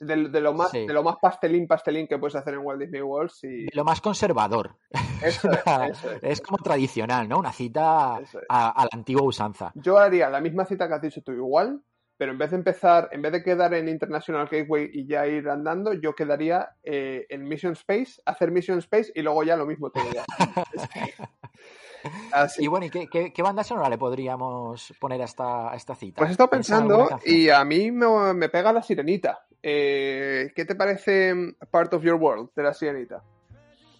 [0.00, 3.30] de, lo más, de lo más pastelín, pastelín que puedes hacer en Walt Disney World.
[3.42, 4.76] De lo más conservador.
[6.22, 7.38] es, como tradicional, ¿no?
[7.38, 8.16] Una cita
[8.48, 9.72] a, la antigua usanza.
[9.74, 11.82] Yo haría la misma cita que has dicho tú igual,
[12.16, 15.48] pero en vez de empezar, en vez de quedar en International Gateway y ya ir
[15.48, 19.90] andando, yo quedaría eh, en Mission Space, hacer Mission Space y luego ya lo mismo
[19.90, 20.04] todo
[22.58, 26.18] Y bueno, ¿y qué, banda sonora le podríamos poner a esta, esta cita?
[26.18, 29.46] Pues he estado pensando y a mí me, pega la sirenita.
[29.62, 31.34] Eh, ¿Qué te parece
[31.70, 33.22] Part of Your World de la sirenita?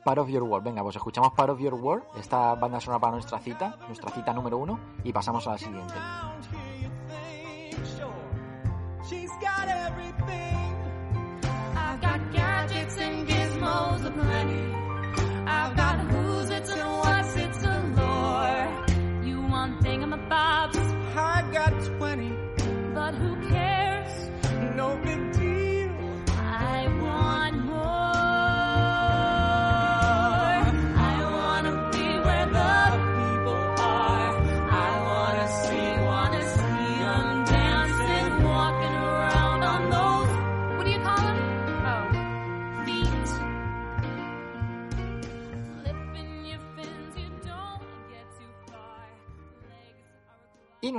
[0.05, 0.65] Part of Your World.
[0.65, 4.33] Venga, pues escuchamos Part of Your World, esta banda sonora para nuestra cita, nuestra cita
[4.33, 5.95] número uno, y pasamos a la siguiente.
[20.41, 20.80] Y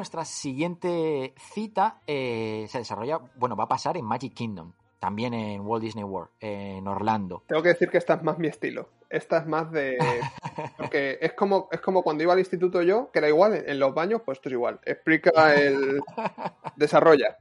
[0.01, 5.61] nuestra siguiente cita eh, se desarrolla, bueno, va a pasar en Magic Kingdom, también en
[5.61, 7.43] Walt Disney World, en Orlando.
[7.45, 8.89] Tengo que decir que esta es más mi estilo.
[9.11, 9.99] Esta es más de.
[10.77, 13.93] Porque es como, es como cuando iba al instituto yo, que era igual, en los
[13.93, 14.79] baños, pues esto es igual.
[14.85, 16.01] Explica el.
[16.77, 17.37] Desarrolla.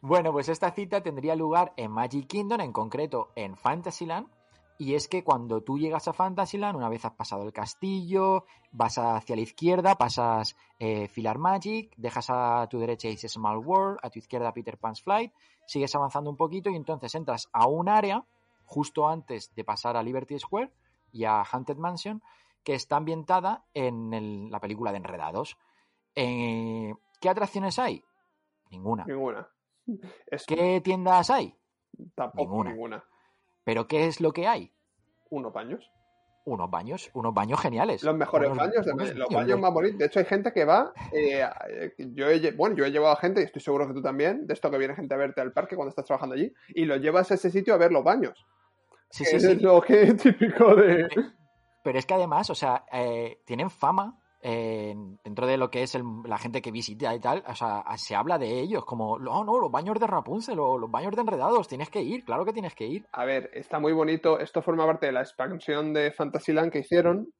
[0.00, 4.26] Bueno, pues esta cita tendría lugar en Magic Kingdom, en concreto en Fantasyland,
[4.82, 8.98] Y es que cuando tú llegas a Fantasyland, una vez has pasado el castillo, vas
[8.98, 14.10] hacia la izquierda, pasas eh, Filar Magic, dejas a tu derecha Ace Small World, a
[14.10, 15.32] tu izquierda Peter Pan's Flight,
[15.66, 18.24] sigues avanzando un poquito y entonces entras a un área
[18.64, 20.72] justo antes de pasar a Liberty Square
[21.12, 22.20] y a Haunted Mansion,
[22.64, 25.58] que está ambientada en la película de Enredados.
[26.16, 28.02] Eh, ¿Qué atracciones hay?
[28.72, 29.04] Ninguna.
[29.04, 29.48] Ninguna.
[30.48, 31.56] ¿Qué tiendas hay?
[32.16, 33.04] Tampoco ninguna.
[33.64, 34.72] ¿Pero qué es lo que hay?
[35.30, 35.90] Unos baños.
[36.44, 38.02] Unos baños, unos baños geniales.
[38.02, 39.98] Los mejores baños, los baños más bonitos.
[39.98, 40.92] De hecho, hay gente que va.
[41.12, 41.48] Eh,
[41.98, 44.54] yo he, bueno, yo he llevado a gente, y estoy seguro que tú también, de
[44.54, 47.30] esto que viene gente a verte al parque cuando estás trabajando allí, y los llevas
[47.30, 48.44] a ese sitio a ver los baños.
[49.10, 51.08] Sí, sí, es lo que es típico de.
[51.84, 56.38] Pero es que además, o sea, eh, tienen fama dentro de lo que es la
[56.38, 59.70] gente que visita y tal, o sea, se habla de ellos como, no, no, los
[59.70, 62.86] baños de Rapunzel o los baños de Enredados, tienes que ir, claro que tienes que
[62.86, 63.06] ir.
[63.12, 67.32] A ver, está muy bonito, esto forma parte de la expansión de Fantasyland que hicieron.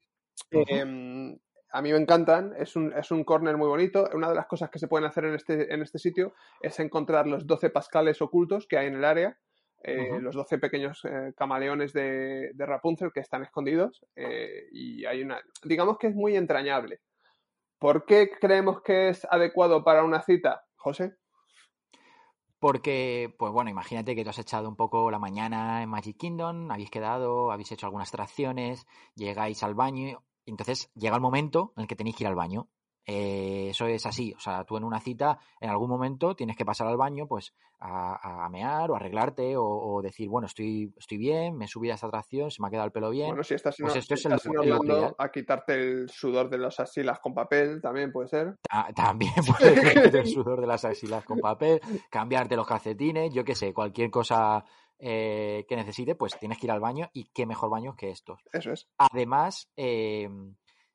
[0.50, 1.36] Em,
[1.72, 4.08] a mí me encantan, es un, es un corner muy bonito.
[4.14, 7.26] Una de las cosas que se pueden hacer en este, en este sitio es encontrar
[7.26, 9.38] los 12 pascales ocultos que hay en el área.
[9.84, 15.40] Eh, los 12 pequeños eh, camaleones de, Rapunzel que están escondidos eh, y hay una,
[15.64, 17.00] digamos que es muy entrañable.
[17.80, 21.16] ¿Por qué creemos que es adecuado para una cita, José?
[22.60, 26.70] Porque, pues bueno, imagínate que tú has echado un poco la mañana en Magic Kingdom,
[26.70, 31.82] habéis quedado, habéis hecho algunas tracciones, llegáis al baño, y entonces llega el momento en
[31.82, 32.68] el que tenéis que ir al baño.
[33.04, 36.64] Eh, eso es así, o sea, tú en una cita en algún momento tienes que
[36.64, 41.64] pasar al baño pues a, mear o arreglarte o, decir, bueno, estoy, estoy bien, me
[41.64, 43.28] he subido a esta atracción, se me ha quedado el pelo bien.
[43.28, 44.32] Bueno, si estás, pues esto es el,
[45.18, 48.58] a quitarte el sudor de las axilas con papel, también puede ser.
[48.94, 53.56] también puede ser el sudor de las axilas con papel, cambiarte los calcetines, yo qué
[53.56, 54.64] sé, cualquier cosa
[55.04, 58.40] eh, que necesite, pues tienes que ir al baño y qué mejor baño que estos.
[58.52, 58.86] Eso es.
[58.98, 60.28] Además, eh,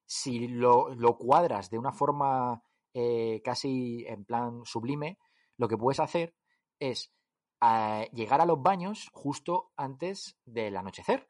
[0.08, 5.20] si lo, cuadras de una forma eh, casi en plan sublime,
[5.58, 6.34] lo que puedes hacer
[6.80, 7.14] es
[7.62, 11.28] eh, llegar a los baños justo antes del anochecer,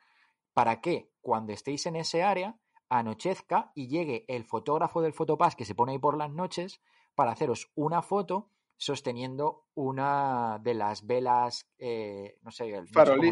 [0.54, 2.60] para que cuando estéis en ese área
[2.90, 6.80] anochezca y llegue el fotógrafo del Fotopass que se pone ahí por las noches
[7.16, 12.88] para haceros una foto sosteniendo una de las velas, eh, no sé, el,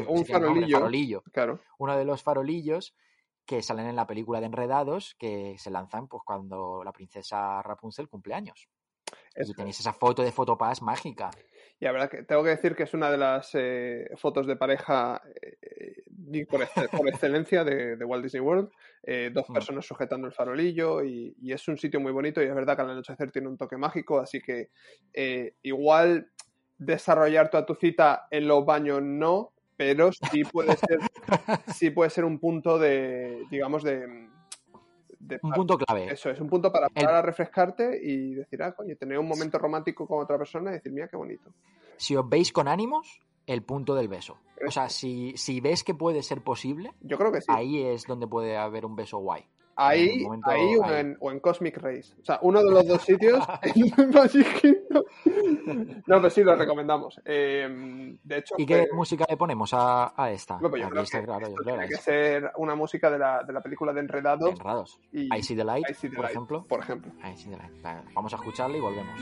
[0.07, 1.59] un farolillo, claro.
[1.77, 2.95] uno de los farolillos
[3.45, 8.09] que salen en la película de Enredados, que se lanzan pues cuando la princesa Rapunzel
[8.09, 8.67] cumple años.
[9.35, 11.29] Y tenéis esa foto de Fotopass mágica.
[11.79, 14.55] Y la verdad que tengo que decir que es una de las eh, fotos de
[14.55, 18.69] pareja eh, por, excelencia de, Walt Disney World.
[19.03, 19.53] Eh, dos mm.
[19.53, 22.81] personas sujetando el farolillo y, y, es un sitio muy bonito y es verdad que
[22.83, 24.69] al anochecer tiene un toque mágico, así que
[25.63, 26.31] igual
[26.77, 30.99] desarrollar toda tu cita en los baños no, pero sí puede ser,
[31.73, 34.29] sí puede ser un punto de, digamos, de,
[35.41, 36.11] un punto clave.
[36.11, 40.07] Eso, es un punto para, para refrescarte y decir, ah, coño, tener un momento romántico
[40.07, 41.51] con otra persona y decir, mira, qué bonito.
[41.97, 44.37] Si os veis con ánimos, el punto del beso.
[44.65, 47.47] O sea, si, si ves que puede ser posible, yo creo que sí.
[47.49, 49.45] Ahí es donde puede haber un beso guay.
[49.77, 52.13] Ahí, ahí, o, En, o, en, Cosmic Race.
[52.21, 53.43] O sea, uno de los dos sitios
[53.75, 54.74] en Magic.
[56.07, 57.19] No, pero sí, lo recomendamos.
[57.25, 60.59] Eh, de hecho, ¿Y qué música le ponemos a, a esta?
[60.59, 63.93] No, pues yo creo que tiene que ser una música de la, de la película
[63.93, 64.51] de Enredados.
[64.51, 64.99] Enredados.
[65.11, 66.65] Y I See the Light, por ejemplo.
[66.67, 67.11] Por ejemplo.
[67.23, 68.05] I See the Light.
[68.13, 69.19] Vamos a escucharla y volvemos.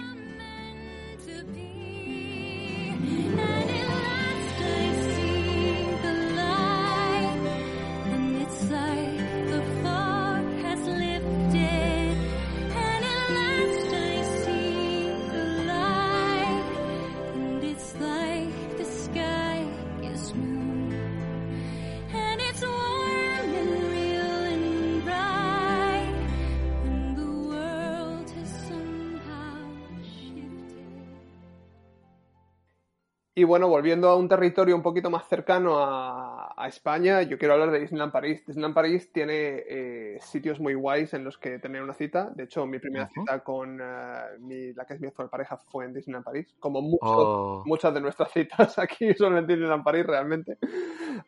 [33.44, 37.72] Y bueno, volviendo a un territorio un poquito más cercano a, España, yo quiero hablar
[37.72, 38.42] de Disneyland París.
[38.48, 42.32] Disneyland París tiene eh, sitios muy guays en los que tener una cita.
[42.34, 45.94] De hecho, mi primera cita con eh, la que es mi actual pareja fue en
[45.94, 46.56] Disneyland París.
[46.58, 47.64] Como oh.
[47.66, 50.58] muchas de nuestras citas aquí son en Disneyland París realmente.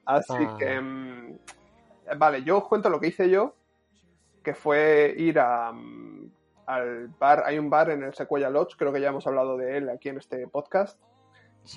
[0.05, 0.55] Así ah.
[0.57, 1.37] que, mm,
[2.17, 3.55] vale, yo os cuento lo que hice yo,
[4.41, 6.31] que fue ir a, mm,
[6.67, 7.43] al bar.
[7.45, 10.07] Hay un bar en el Sequoia Lodge, creo que ya hemos hablado de él aquí
[10.07, 10.97] en este podcast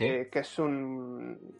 [0.00, 1.56] eh, que es un.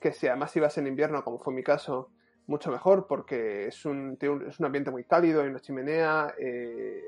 [0.00, 2.10] que si además ibas en invierno, como fue mi caso,
[2.46, 6.34] mucho mejor, porque es un, es un ambiente muy cálido, hay una chimenea.
[6.38, 7.02] Eh,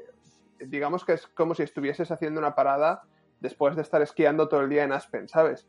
[0.61, 3.03] digamos que es como si estuvieses haciendo una parada
[3.41, 5.67] después de estar esquiando todo el día en Aspen, ¿sabes?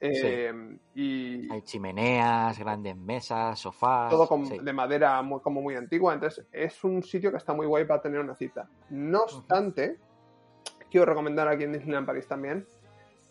[0.00, 4.10] Em, y Hay chimeneas, grandes mesas, sofás.
[4.10, 4.28] Todo
[4.60, 6.12] de madera muy, como muy antigua.
[6.12, 8.68] Entonces es un sitio que está muy guay para tener una cita.
[8.90, 9.98] No obstante,
[10.90, 12.66] quiero recomendar aquí en Disneyland París también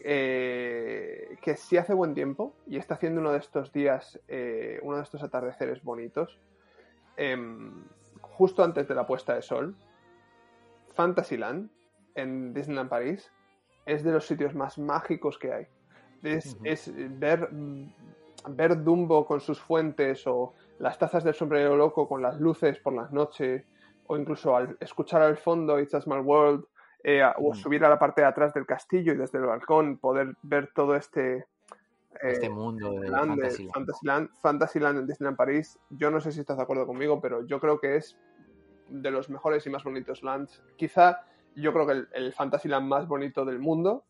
[0.05, 4.97] eh, que si hace buen tiempo y está haciendo uno de estos días, eh, uno
[4.97, 6.39] de estos atardeceres bonitos,
[7.15, 7.85] em,
[8.19, 9.75] justo antes de la puesta de sol,
[10.93, 11.69] Fantasyland
[12.15, 13.31] en Disneyland París
[13.85, 15.67] es de los sitios más mágicos que hay.
[16.21, 17.49] Es, ver,
[18.49, 22.93] ver Dumbo con sus fuentes o las tazas del sombrero loco con las luces por
[22.93, 23.65] las noches
[24.07, 26.65] o incluso al escuchar al fondo It's a Small World
[27.03, 27.55] eh, o mm.
[27.55, 30.95] subir a la parte de atrás del castillo y desde el balcón poder ver todo
[30.95, 31.45] este
[32.21, 34.29] este eh, mundo de Fantasyland.
[34.41, 34.99] Fantasyland.
[34.99, 35.79] en Disneyland París.
[35.89, 38.17] Yo no sé si estás de acuerdo conmigo, pero yo creo que es
[38.87, 40.63] de los mejores y más bonitos lands.
[40.77, 44.05] Quizá yo creo que el, el Fantasyland más bonito del mundo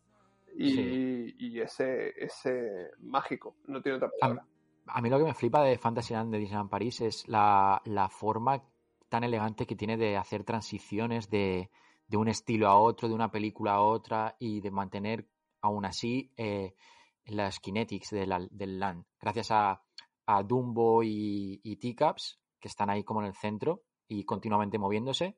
[0.56, 4.46] y, ese, ese mágico, no tiene otra palabra.
[4.86, 7.80] A, mí lo que me flipa de Fantasyland de Disneyland París es la,
[8.10, 8.62] forma
[9.08, 11.70] tan elegante que tiene de hacer transiciones de,
[12.12, 15.28] un estilo a otro, de una película a otra y de mantener
[15.60, 16.74] aún así eh,
[17.24, 19.04] las kinetics del land.
[19.20, 19.80] Gracias a,
[20.44, 25.36] Dumbo y, y Teacups, que están ahí como en el centro y continuamente moviéndose,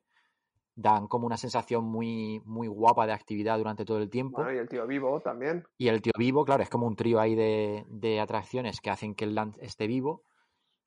[0.77, 4.43] dan como una sensación muy, muy guapa de actividad durante todo el tiempo.
[4.49, 5.65] y el tío vivo también.
[5.77, 9.25] Y el tío vivo, claro, es como un trío ahí de, atracciones que hacen que
[9.25, 10.23] el land esté vivo.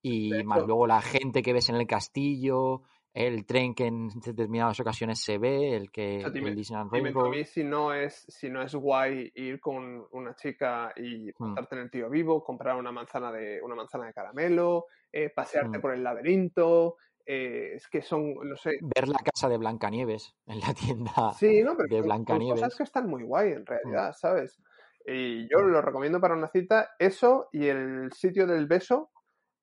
[0.00, 4.78] Y más luego la gente que ves en el castillo, el tren que en determinadas
[4.80, 7.32] ocasiones se ve, el que el Disneyland Rainbow.
[7.44, 11.34] si no es si no es guay ir con una chica y hmm.
[11.38, 15.78] montarte en el tío vivo, comprar una manzana de una manzana de caramelo, eh, pasearte
[15.78, 15.80] hmm.
[15.80, 16.96] por el laberinto,
[17.26, 18.78] eh, es que son, no sé.
[18.80, 22.60] Ver la casa de Blancanieves en la tienda sí, no, pero de Blancanieves.
[22.60, 24.14] cosas que están muy guay en realidad, mm.
[24.14, 24.60] ¿sabes?
[25.06, 26.90] Y yo lo recomiendo para una cita.
[26.98, 29.10] Eso y el sitio del beso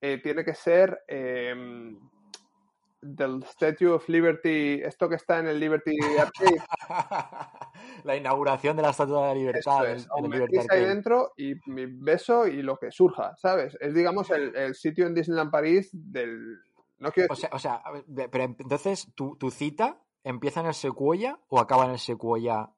[0.02, 2.00] eh, tiene que ser em,
[3.02, 6.62] del Statue of Liberty, esto que está en el Liberty Arcade.
[8.04, 9.92] la inauguración de la Estatua de la Libertad.
[9.92, 10.08] Es.
[10.18, 13.78] En, Liberty ahí dentro y mi beso y lo que surja, ¿sabes?
[13.80, 16.58] Es, digamos, el, el sitio en Disneyland París del,
[17.30, 17.84] o, sea, o sea,
[18.32, 22.72] pero entonces, ¿tu, cita empieza en el secuoya o acaba en el secuoya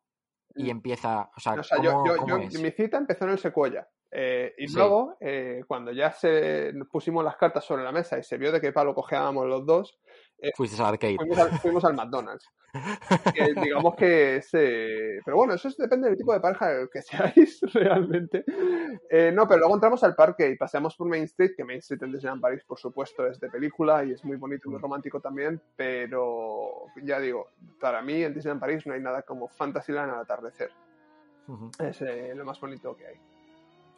[0.56, 0.70] y mm.
[0.70, 3.88] empieza, o sea, mi cita empezó en el secuoya.
[4.12, 8.38] Eh, y luego, eh, cuando ya se pusimos las cartas sobre la mesa y se
[8.38, 10.00] vio de qué palo cojeábamos los dos,
[10.42, 10.98] eh, Fuiste al.
[11.60, 12.50] Fuimos al, McDonald's.
[13.62, 14.50] digamos que es.
[14.52, 18.46] pero bueno, eso depende del tipo de pareja que seáis realmente.
[19.10, 22.04] Eh, no, pero luego entramos al parque y paseamos por Main Street, que Main Street
[22.04, 24.84] en Disneyland París, por supuesto, es de película y es muy bonito y muy mm.
[24.84, 25.62] romántico también.
[25.76, 30.72] Pero ya digo, para mí en Disneyland París no hay nada como Fantasyland al atardecer.
[31.80, 33.16] Es eh, lo más bonito que hay.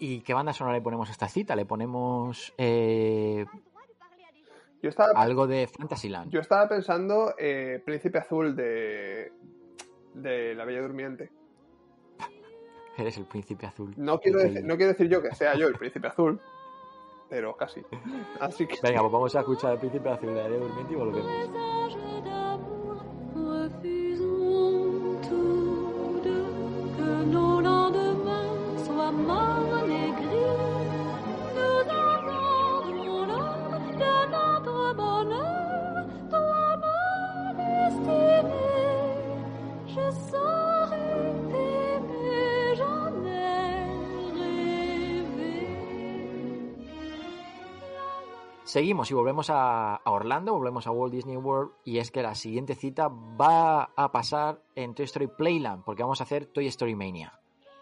[0.03, 1.55] ¿Y qué banda sonora le ponemos a esta cita?
[1.55, 2.53] ¿Le ponemos
[5.15, 6.31] algo de Fantasyland.
[6.31, 9.31] Yo estaba pensando eh, Príncipe Azul de,
[10.15, 11.29] de La Bella Durmiente.
[12.97, 13.93] Eres el Príncipe Azul.
[13.97, 16.41] No quiero, decir, no quiero decir yo que sea yo el Príncipe Azul,
[17.29, 17.81] pero casi.
[18.39, 18.77] Así que...
[18.81, 21.97] Venga, pues vamos a escuchar el Príncipe Azul de La Bella Durmiente y volvemos.
[48.71, 52.73] Seguimos y volvemos a, Orlando, volvemos a Walt Disney World y es que la siguiente
[52.73, 57.37] cita va a pasar en Toy Story Playland porque vamos a hacer Toy Story Mania.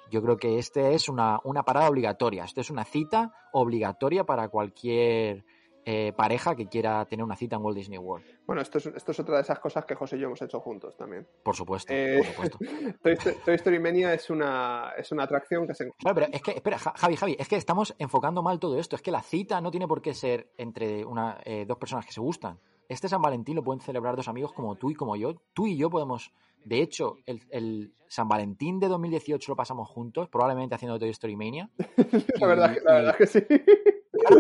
[0.10, 4.49] Yo creo que este es una, una parada obligatoria, esto es una cita obligatoria para
[4.49, 5.45] cualquier
[5.91, 8.23] eh, pareja que quiera tener una cita en Walt Disney World.
[8.45, 10.60] Bueno, esto es, esto es otra de esas cosas que José y yo hemos hecho
[10.60, 11.25] juntos también.
[11.41, 12.60] Por supuesto, eh, por supuesto.
[13.43, 15.89] Toy, Story Mania es una, es una atracción que se...
[15.97, 18.97] Claro, pero es que, espera, Javi, Javi, es que estamos enfocando mal todo esto.
[18.97, 22.12] Es que la cita no tiene por qué ser entre una, eh, dos personas que
[22.12, 22.60] se gustan.
[22.89, 25.36] Este San Valentín lo pueden celebrar dos amigos como tú y como yo.
[25.54, 26.34] Tú y yo podemos...
[26.65, 31.37] De hecho, el, el San Valentín de 2018 lo pasamos juntos, probablemente haciendo Toy Story
[31.37, 31.69] Mania.
[32.40, 33.40] la, verdad, la verdad que sí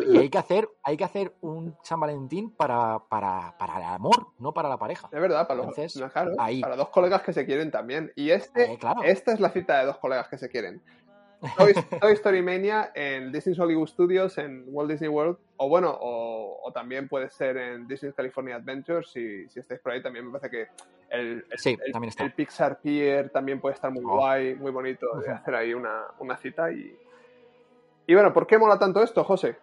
[0.07, 4.27] y hay que hacer, hay que hacer un San Valentín para, para, para el amor,
[4.39, 5.09] no para la pareja.
[5.11, 5.75] Es verdad, para, los,
[6.61, 8.11] para dos colegas que se quieren también.
[8.15, 10.81] Y este, eh, esta es la cita de dos colegas que se quieren.
[11.57, 17.07] Toy, Story Mania en Disney Hollywood Studios en Walt Disney World, o bueno, o, también
[17.07, 20.67] puede ser en Disney California Adventure, si, si estáis por ahí, también me parece que
[21.09, 21.45] el,
[22.19, 24.17] el, Pixar Pier también puede estar muy oh.
[24.17, 26.95] guay, muy bonito, de hacer ahí una, una cita y,
[28.05, 29.57] Y bueno, ¿por qué mola tanto esto, José?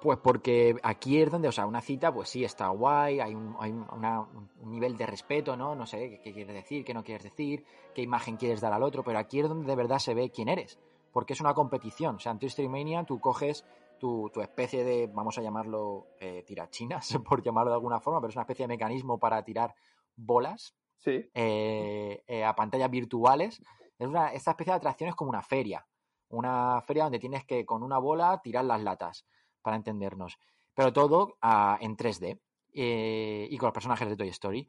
[0.00, 3.54] Pues porque aquí es donde, o sea, una cita, pues sí, está guay, hay un,
[3.60, 5.74] hay un nivel de respeto, ¿no?
[5.74, 9.02] No sé qué, quieres decir, qué no quieres decir, qué imagen quieres dar al otro,
[9.04, 10.78] pero aquí es donde de verdad se ve quién eres,
[11.12, 12.16] porque es una competición.
[12.16, 13.64] O sea, en Toy Story Mania tú coges
[13.98, 18.36] tu, especie de, vamos a llamarlo, eh, tirachinas, por llamarlo de alguna forma, pero es
[18.36, 19.74] una especie de mecanismo para tirar
[20.16, 21.28] bolas sí.
[21.34, 23.62] Eh, eh, a pantallas virtuales.
[23.98, 25.86] Es una, esta especie de atracción es como una feria,
[26.28, 29.26] una feria donde tienes que con una bola tirar las latas
[29.62, 30.38] para entendernos.
[30.74, 32.40] Pero todo ah, en 3D
[32.72, 34.68] eh, y con los personajes de Toy Story.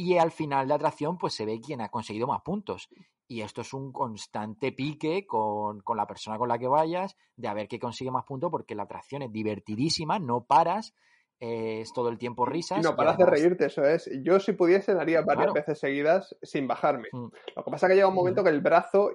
[0.00, 2.88] Y al final de la atracción, pues se ve quién ha conseguido más puntos.
[3.28, 7.48] Y esto es un constante pique con, con la persona con la que vayas, de
[7.48, 10.94] a ver qué consigue más puntos, porque la atracción es divertidísima, no paras,
[11.38, 12.78] es todo el tiempo risas.
[12.78, 14.10] Y no paras de reírte, eso es.
[14.22, 17.08] Yo si pudiese haría varias veces seguidas sin bajarme.
[17.12, 17.28] Mm.
[17.56, 19.10] Lo que pasa es que llega un momento que el brazo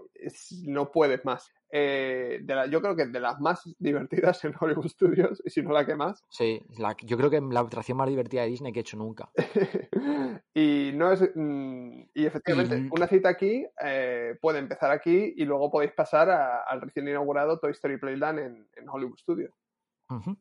[0.68, 1.52] no puedes más.
[1.78, 5.86] Eh, yo creo que de las más divertidas en Hollywood Studios, y si no la
[5.86, 6.24] que más.
[6.30, 6.62] Sí,
[7.04, 9.30] yo creo que la atracción más divertida de Disney que he hecho nunca.
[10.54, 15.70] y no es mm, y efectivamente, una cita aquí eh, puede empezar aquí y luego
[15.70, 19.54] podéis pasar al recién inaugurado Toy Story Playland en Hollywood Studios.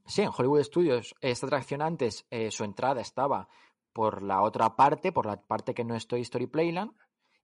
[0.06, 3.48] Sí, en Hollywood Studios, esta atracción antes, eh, su entrada estaba
[3.92, 6.92] por la otra parte, por la parte que no es Toy Story Playland,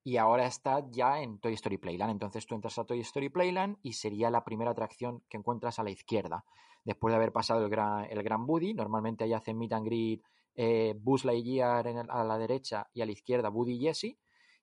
[0.03, 2.13] y ahora está ya en Toy Story Playland.
[2.13, 5.83] Entonces tú entras a Toy Story Playland y sería la primera atracción que encuentras a
[5.83, 6.45] la izquierda.
[6.85, 10.23] Después de haber pasado el gran, el gran Woody, normalmente ahí hacen meet and greet
[10.55, 14.19] eh, Buzz Lightyear a la derecha y a la izquierda Woody y Jessie.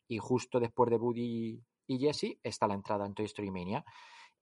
[0.08, 3.86] Y justo después de Woody y Jessie está la entrada en Toy Story Mania.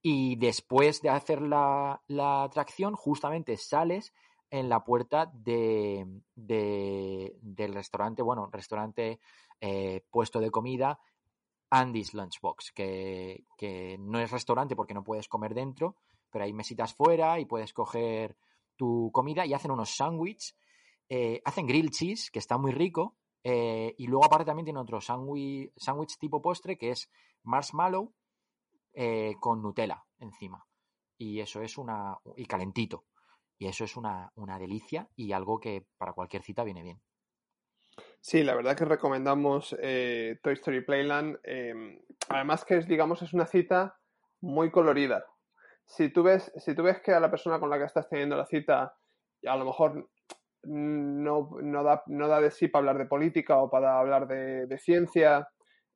[0.01, 1.99] Y después de hacer la,
[2.43, 4.13] atracción, justamente sales
[4.55, 9.19] en la puerta de, del restaurante, bueno, restaurante
[9.59, 10.97] eh, puesto de comida,
[11.69, 15.97] Andy's Lunchbox, que, que no es restaurante porque no puedes comer dentro,
[16.31, 18.37] pero hay mesitas fuera y puedes coger
[18.77, 20.55] tu comida y hacen unos sándwiches,
[21.09, 25.01] eh, hacen grill cheese, que está muy rico, eh, y luego aparte también tiene otro
[25.01, 27.09] sándwich tipo postre que es
[27.43, 28.13] marshmallow
[29.41, 30.65] con Nutella encima.
[31.17, 32.17] Y eso es una.
[32.37, 33.03] y calentito.
[33.57, 37.01] Y eso es una, delicia y algo que para cualquier cita viene bien.
[38.19, 41.39] Sí, la verdad que recomendamos eh, Toy Story Playland.
[41.43, 41.99] Em,
[42.29, 43.97] además que es, digamos, es una cita
[44.41, 45.25] muy colorida.
[45.85, 48.35] Si tú ves, si tú ves que a la persona con la que estás teniendo
[48.35, 48.97] la cita
[49.45, 50.09] a lo mejor
[50.63, 54.65] no, no, da, no da de sí para hablar de política o para hablar de,
[54.65, 55.47] de ciencia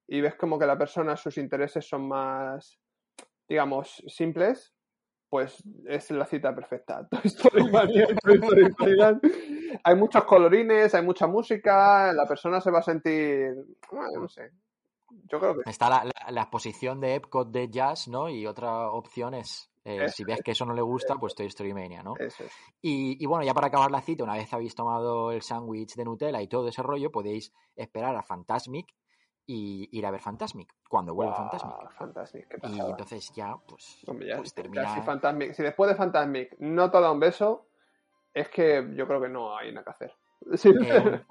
[0.08, 2.80] y ves como que la persona, sus intereses son más
[3.50, 4.76] digamos, simples,
[5.30, 7.08] pues es la cita perfecta.
[9.84, 13.54] hay muchos colorines, hay mucha música, la persona se va a sentir,
[13.92, 14.52] no sé,
[15.28, 15.70] yo creo que...
[15.70, 18.30] Está la, la, exposición de Epcot de jazz, ¿no?
[18.30, 21.74] Y otra opción es, eh, si ves que eso no le gusta, pues Toy Story
[21.74, 22.16] Mania, ¿no?
[22.18, 22.36] Es.
[22.82, 26.06] y, y, bueno, ya para acabar la cita, una vez habéis tomado el sándwich de
[26.06, 28.88] Nutella y todo ese rollo, podéis esperar a Fantasmic,
[29.52, 31.92] y ir a ver Fantasmic cuando vuelva Fantasmic.
[31.98, 34.94] Fantasmic y entonces ya, pues, pues termina...
[34.94, 37.66] Si, Fantasmic, si después de Fantasmic no te da un beso,
[38.32, 40.14] es que yo creo que no hay nada que hacer.
[40.42, 41.26] Eh,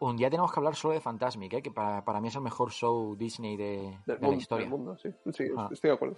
[0.00, 1.62] un, día tenemos que hablar solo de Fantasmic, ¿eh?
[1.62, 4.64] que para, para, mí es el mejor show Disney de, la historia.
[4.64, 6.16] Del mundo, sí, sí estoy de acuerdo.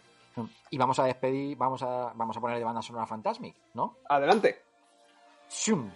[0.71, 3.99] Y vamos a despedir, vamos a, vamos a poner de banda sonora Fantasmic, ¿no?
[4.09, 4.63] Adelante.
[5.51, 5.91] ¡Shum!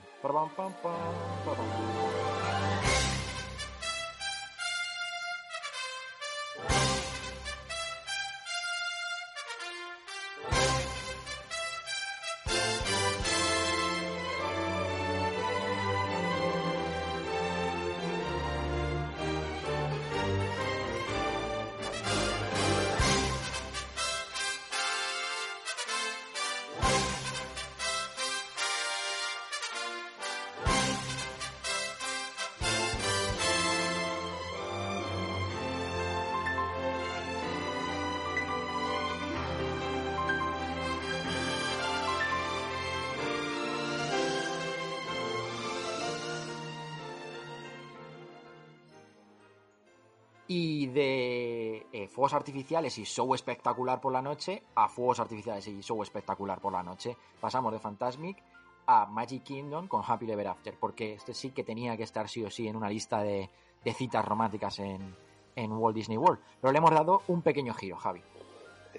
[50.47, 55.81] Y de eh, fuegos artificiales y show espectacular por la noche a fuegos artificiales y
[55.81, 57.17] show espectacular por la noche.
[57.41, 58.43] Pasamos de Fantasmic
[58.87, 62.45] a Magic Kingdom con Happy Ever After, porque este sí que tenía que estar sí
[62.45, 63.51] o sí en una lista de,
[63.95, 65.15] citas románticas en,
[65.57, 66.41] Walt Disney World.
[66.61, 68.23] Pero le hemos dado un pequeño giro, Javi.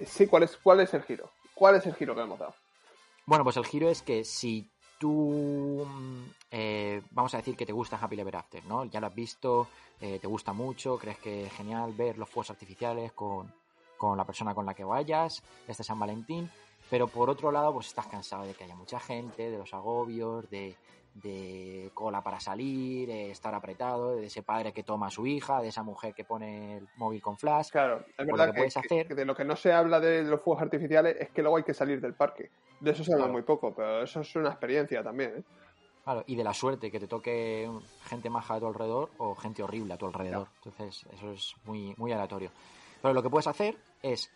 [0.06, 1.30] Sí, ¿cuál es, cuál es el giro?
[1.54, 2.54] ¿Cuál es el giro que le hemos dado?
[3.26, 5.86] Bueno, pues el giro es que si tú,
[6.50, 8.84] eh, vamos a decir que te gusta Happy Ever After, ¿no?
[8.84, 9.68] Ya lo has visto,
[10.00, 13.52] eh, te gusta mucho, crees que es genial ver los fuegos artificiales con,
[14.16, 16.50] la persona con la que vayas, este San Valentín,
[16.90, 20.48] pero por otro lado, pues estás cansado de que haya mucha gente, de los agobios,
[20.50, 20.76] de,
[21.22, 25.68] de cola para salir, estar apretado, de ese padre que toma a su hija, de
[25.68, 27.70] esa mujer que pone el móvil con flash.
[27.70, 29.14] Claro, es verdad que, hacer...
[29.14, 31.74] de lo que no se habla de los fuegos artificiales es que luego hay que
[31.74, 32.50] salir del parque.
[32.80, 35.38] De eso se habla muy poco, pero eso es una experiencia también.
[35.38, 35.42] ¿eh?
[36.04, 37.68] Claro, y de la suerte que te toque
[38.04, 40.48] gente maja a tu alrededor o gente horrible a tu alrededor.
[40.56, 42.50] Entonces, eso es muy, muy aleatorio.
[43.02, 44.30] Pero lo que puedes hacer es,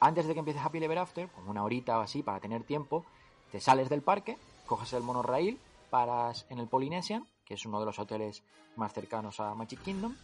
[0.00, 3.06] antes de que empieces Happy Ever After, como una horita o así, para tener tiempo,
[3.50, 5.58] te sales del parque, coges el monorail,
[5.88, 8.42] paras en el Polynesian, que es uno de los hoteles
[8.76, 10.14] más cercanos a Magic Kingdom,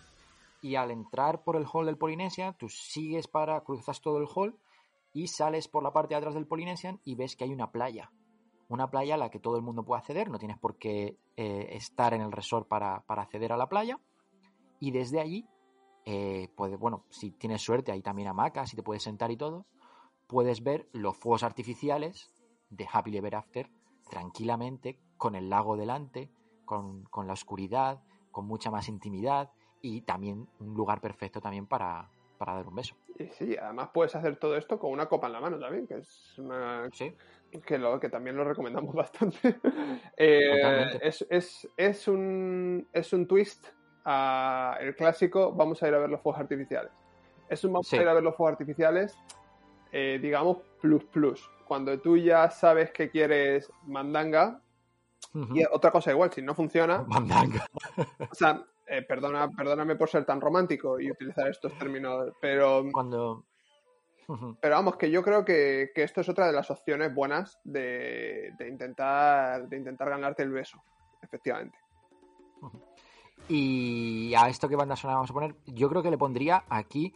[0.60, 4.54] y al entrar por el hall del Polynesian, tú sigues para, cruzas todo el hall
[5.14, 8.10] y sales por la parte de atrás del Polynesian y ves que hay una playa
[8.68, 11.68] una playa a la que todo el mundo puede acceder, no tienes por qué eh,
[11.72, 14.00] estar en el resort para, acceder a la playa.
[14.80, 15.46] Y desde allí,
[16.04, 16.48] eh,
[16.78, 19.66] bueno, si tienes suerte, hay también hamacas y te puedes sentar y todo,
[20.26, 22.30] puedes ver los fuegos artificiales
[22.70, 23.70] de Happy Ever After
[24.10, 26.30] tranquilamente, con el lago delante,
[26.64, 32.10] con, con la oscuridad, con mucha más intimidad y también un lugar perfecto también para,
[32.38, 32.96] para dar un beso.
[33.18, 35.98] Y sí, además puedes hacer todo esto con una copa en la mano también, que
[35.98, 36.88] es una...
[36.92, 37.14] Sí
[37.60, 39.56] que, lo, que también lo recomendamos bastante.
[40.16, 43.66] Eh, es, es, es, un, es un twist
[44.04, 46.92] a el clásico vamos a ir a ver los fuegos artificiales.
[47.48, 49.18] Es un vamos a ir a ver los fuegos artificiales,
[49.92, 51.50] eh, digamos, plus plus.
[51.66, 54.60] Cuando tú ya sabes que quieres mandanga,
[55.52, 57.02] y otra cosa igual, si no funciona...
[57.08, 57.66] Mandanga.
[58.30, 62.84] o sea, eh, perdona, perdóname por ser tan romántico y utilizar estos términos, pero...
[62.92, 63.44] Cuando
[64.60, 69.68] pero vamos, que yo creo que, esto es otra de las opciones buenas de, intentar,
[69.68, 70.82] de intentar ganarte el beso,
[71.22, 71.78] efectivamente.
[73.48, 77.14] Y a esto que banda sonora vamos a poner, yo creo que le pondría aquí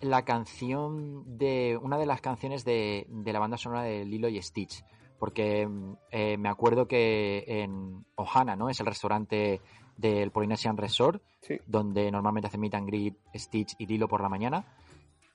[0.00, 1.78] la canción de.
[1.80, 4.84] una de las canciones de, la banda sonora de Lilo y Stitch.
[5.18, 5.66] Porque
[6.10, 8.68] eh, me acuerdo que en Ohana, ¿no?
[8.68, 9.62] Es el restaurante
[9.96, 11.22] del Polynesian Resort,
[11.66, 14.64] donde normalmente hacen meet and greet Stitch y Lilo por la mañana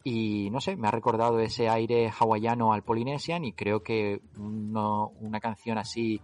[0.04, 5.40] y no sé, me ha recordado ese aire hawaiano al Polynesian y creo que una
[5.40, 6.22] canción así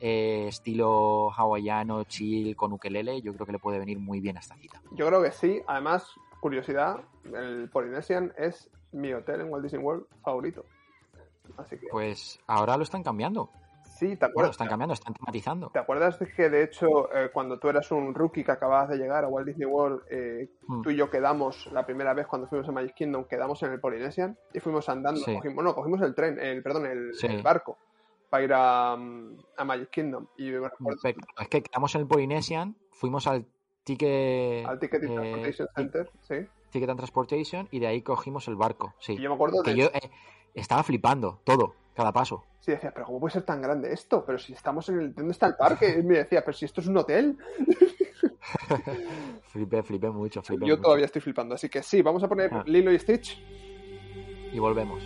[0.00, 4.40] eh, estilo hawaiano, chill, con ukelele, yo creo que le puede venir muy bien a
[4.40, 4.82] esta cita.
[4.92, 6.10] Yo creo que sí, además,
[6.40, 10.64] curiosidad, el Polynesian es mi hotel en Walt Disney World favorito.
[11.56, 11.86] Así que...
[11.88, 13.50] Pues ahora lo están cambiando.
[14.00, 14.52] Sí, ¿te acuerdas?
[14.52, 15.68] están cambiando, están tematizando.
[15.68, 18.96] ¿Te acuerdas de que, de hecho, eh, cuando tú eras un rookie que acababas de
[18.96, 20.80] llegar a Walt Disney World, eh, hmm.
[20.80, 23.78] tú y yo quedamos, la primera vez cuando fuimos a Magic Kingdom, quedamos en el
[23.78, 27.76] Polynesian y fuimos andando, cogimos, no, cogimos el tren, el, perdón, el, barco
[28.30, 28.96] para ir a,
[29.66, 30.28] Magic Kingdom.
[30.38, 33.44] Y Es que quedamos en el Polynesian, fuimos al
[33.84, 34.64] ticket...
[34.66, 36.34] Al Ticket and eh, Transportation Center, sí.
[36.70, 39.12] Ticket and Transportation y de ahí cogimos el barco, sí.
[39.12, 39.90] Y yo me acuerdo que yo
[40.54, 42.44] estaba flipando todo cada paso.
[42.60, 44.24] Sí, decía, pero ¿cómo puede ser tan grande esto?
[44.24, 45.14] Pero si estamos en el...
[45.14, 45.98] ¿Dónde está el parque?
[45.98, 47.36] Y me decía, pero si esto es un hotel.
[49.52, 52.62] flipé, flipé mucho, flipé Yo todavía estoy flipando, así que sí, vamos a poner ah.
[52.66, 53.38] Lilo y Stitch.
[54.52, 55.02] Y volvemos.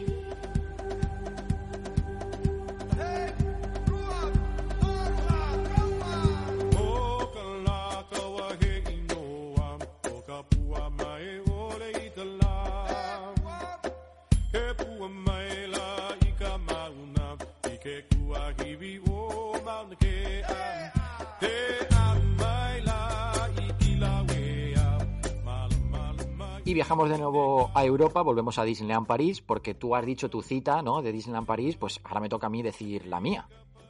[26.75, 30.83] Viajamos de nuevo a Europa, volvemos a Disneyland París, porque tú has dicho tu cita,
[30.83, 31.03] ¿no?
[31.03, 33.47] De Disneyland París, pues ahora me toca a mí decir la mía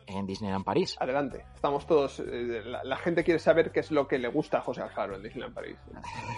[0.06, 0.94] en Disneyland París.
[1.00, 2.20] Adelante, estamos todos.
[2.20, 5.22] Eh, la, gente quiere saber qué es lo que le gusta a José Alfaro en
[5.22, 5.78] Disneyland París.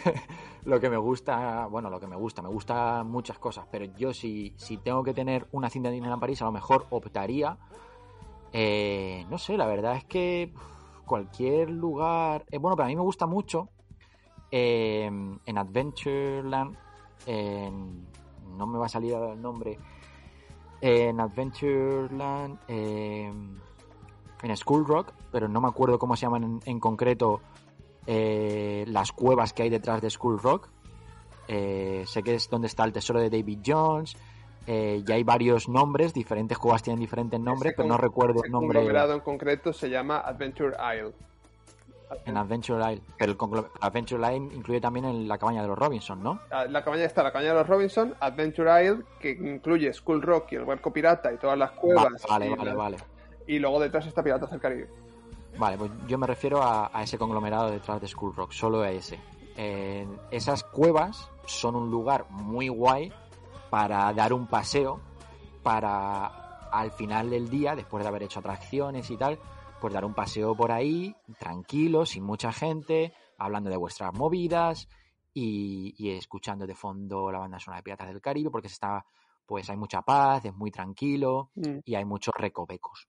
[0.64, 4.14] lo que me gusta, bueno, lo que me gusta, me gusta muchas cosas, pero yo
[4.14, 7.58] si, si tengo que tener una cinta de Disneyland París, a lo mejor optaría.
[8.52, 10.52] Eh, no sé, la verdad es que
[11.06, 12.44] cualquier lugar.
[12.52, 13.68] Eh, bueno, pero a mí me gusta mucho
[14.50, 16.76] en Adventureland,
[17.26, 19.78] no me va a salir el nombre,
[20.80, 22.58] en Adventureland,
[24.42, 27.40] en School Rock, pero no me acuerdo cómo se llaman en, concreto
[28.06, 30.68] eh, las cuevas que hay detrás de School Rock.
[31.48, 34.16] Eh, sé que es donde está el tesoro de David Jones.
[34.66, 38.84] Eh, y hay varios nombres, diferentes cuevas tienen diferentes nombres, pero no recuerdo el nombre.
[38.84, 41.12] El en concreto se llama Adventure Isle.
[42.24, 43.02] En Adventure Isle.
[43.18, 46.40] Pero el Adventure Isle incluye también la cabaña de los Robinson, ¿no?
[46.50, 50.52] Ah, la cabaña está la cabaña de los Robinson, Adventure Isle, que incluye Skull Rock
[50.52, 52.24] y el barco pirata y todas las cuevas.
[52.28, 52.96] Vale, vale, vale,
[53.46, 54.88] Y luego detrás está Piratas del Caribe.
[55.58, 59.18] Vale, pues yo me refiero a, ese conglomerado detrás de Skull Rock, solo a ese.
[60.30, 63.12] esas cuevas son un lugar muy guay
[63.70, 65.00] para dar un paseo,
[65.62, 69.38] para al final del día, después de haber hecho atracciones y tal,
[69.86, 74.88] pues dar un paseo por ahí, tranquilo, sin mucha gente, hablando de vuestras movidas
[75.32, 79.06] y, escuchando de fondo la banda sonora de Piratas del Caribe, porque se está,
[79.46, 81.78] pues hay mucha paz, es muy tranquilo mm.
[81.84, 83.08] y hay muchos recovecos.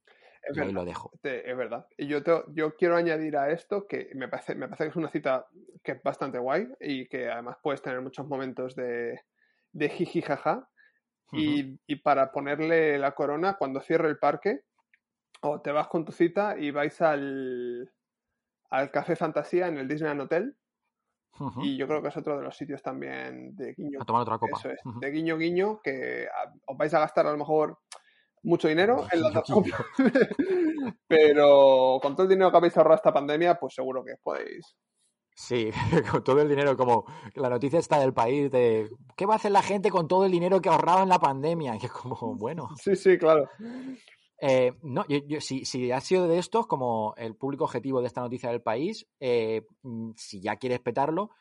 [0.54, 1.10] y ahí lo dejo.
[1.24, 1.88] es verdad.
[1.98, 2.20] Y yo,
[2.54, 5.48] yo quiero añadir a esto que me parece, me parece que es una cita
[5.84, 9.20] que es bastante guay y que además puedes tener muchos momentos de,
[9.72, 10.70] de jiji jaja.
[11.32, 14.62] y, y, para ponerle la corona, cuando cierre el parque,
[15.42, 17.92] o te vas con tu cita y vais al,
[18.70, 20.58] al Café Fantasía en el Disneyland Hotel.
[21.62, 24.02] Y yo creo que es otro de los sitios también de guiño.
[24.02, 24.58] A tomar otra copa.
[24.58, 26.28] Eso es, de guiño guiño, que
[26.66, 27.78] os vais a gastar a lo mejor
[28.42, 29.86] mucho dinero en la copas.
[31.08, 34.76] Pero con todo el dinero que habéis ahorrado esta pandemia, pues seguro que podéis.
[35.36, 35.70] Sí,
[36.12, 39.52] con todo el dinero, como la noticia está del país de ¿qué va a hacer
[39.52, 41.78] la gente con todo el dinero que ahorraba en la pandemia?
[41.78, 42.70] Que es como, bueno.
[42.82, 43.48] Sí, sí, claro.
[44.40, 48.22] Eh, no, yo, si, si has sido de estos, como el público objetivo de esta
[48.22, 51.32] noticia del país, eh, mm, si ya quieres petarlo,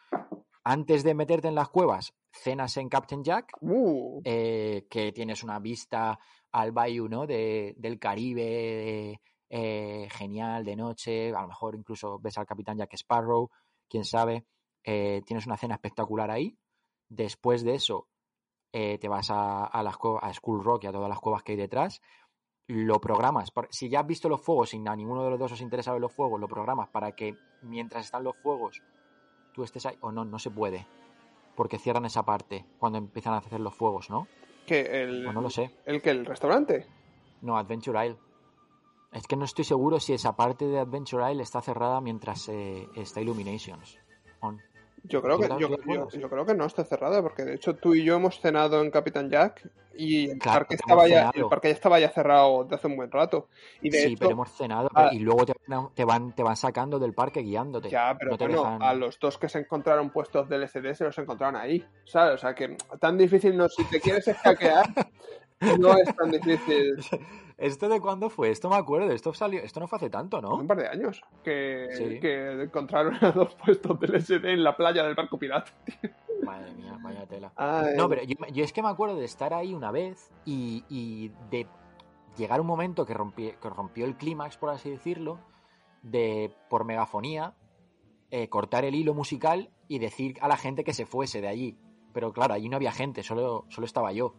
[0.64, 4.20] antes de meterte en las cuevas, cenas en Captain Jack, uh.
[4.24, 6.18] eh, que tienes una vista
[6.53, 7.26] al bayou, ¿no?
[7.26, 13.51] De, del Caribe, genial, de noche, a lo mejor incluso ves al Capitán Jack Sparrow,
[13.88, 14.47] quién sabe,
[14.82, 16.59] tienes una cena espectacular ahí.
[17.09, 18.09] Después de eso,
[18.72, 21.59] te vas a, a, las, a School Rock y a todas las cuevas que hay
[21.59, 22.01] detrás
[22.68, 23.52] lo programas.
[23.70, 26.00] Si ya has visto los fuegos y a ninguno de los dos os interesa ver
[26.00, 28.82] los fuegos, lo programas para que mientras están los fuegos
[29.52, 29.96] tú estés ahí.
[30.00, 30.86] O no, no se puede.
[31.54, 34.28] Porque cierran esa parte cuando empiezan a hacer los fuegos, ¿no?
[34.66, 35.24] Que el.
[35.32, 35.70] no lo sé.
[35.86, 36.86] ¿El que ¿El restaurante?
[37.40, 38.18] No, Adventure Isle.
[39.12, 42.88] Es que no estoy seguro si esa parte de Adventure Isle está cerrada mientras eh,
[42.96, 43.98] está Illuminations.
[44.40, 44.60] On.
[45.05, 48.16] Yo creo, que, yo, creo que no está cerrada, porque de hecho tú y yo
[48.16, 52.11] hemos cenado en Capitán Jack y el, parque, estaba ya, el parque ya estaba ya
[52.11, 53.49] cerrado desde hace un buen rato.
[53.80, 55.11] Y de sí, pero hemos cenado ah.
[55.12, 57.88] y luego te, van, te van sacando del parque guiándote.
[57.88, 61.57] Ya, pero bueno, a los dos que se encontraron puestos del SD se los encontraron
[61.57, 62.34] ahí, ¿sabes?
[62.34, 64.86] O sea que tan difícil no, si te quieres escaquear,
[65.78, 66.97] no es tan difícil.
[67.59, 68.50] ¿Esto de cuándo fue?
[68.50, 70.57] Esto me acuerdo, esto salió, esto no fue hace tanto, ¿no?
[70.57, 75.02] Un par de años que, que encontraron a dos puestos del SD en la playa
[75.04, 75.72] del barco pirata.
[76.42, 77.52] Madre mía, vaya tela.
[77.96, 81.66] no, pero yo, es que me acuerdo de estar ahí una vez y, de
[82.36, 85.40] llegar un momento que, que rompió el clímax, por así decirlo,
[86.02, 87.54] de por megafonía
[88.30, 91.78] eh, cortar el hilo musical y decir a la gente que se fuese de allí.
[92.12, 94.34] Pero claro, allí no había gente, solo, solo estaba yo.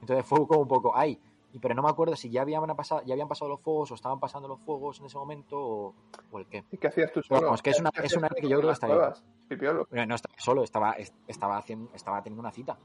[0.00, 1.20] Entonces fue como un poco, ay,
[1.52, 3.94] y, pero no me acuerdo si ya habían, pasado, ya habían pasado los fuegos o
[3.94, 5.94] estaban pasando los fuegos en ese momento o,
[6.38, 6.64] el qué.
[6.70, 7.54] ¿Y qué hacías tú solo?
[7.54, 8.88] es que es una, es una que yo creo que está.
[8.88, 10.96] No, estaba solo, estaba,
[11.26, 12.78] estaba, haciendo, estaba teniendo una cita.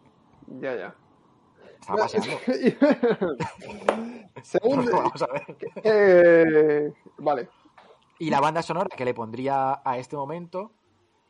[0.48, 0.96] Ya, ya.
[1.80, 2.38] Estaba paseando.
[4.44, 4.92] Segundo.
[4.92, 5.58] Vamos a ver.
[5.84, 7.50] Eh, vale.
[8.20, 10.72] Y la banda sonora que le pondría a este momento,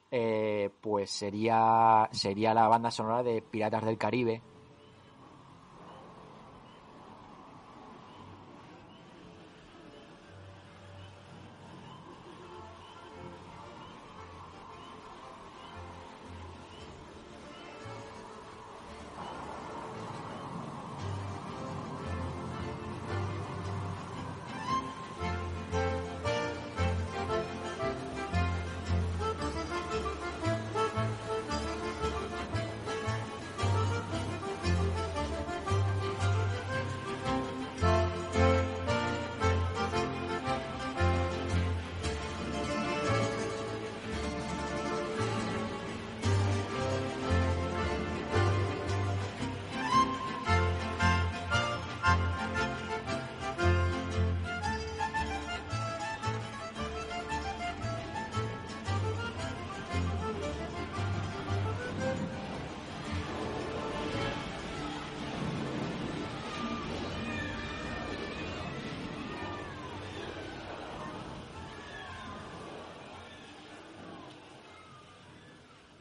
[0.10, 4.42] eh, pues sería, sería la banda sonora de Piratas del Caribe,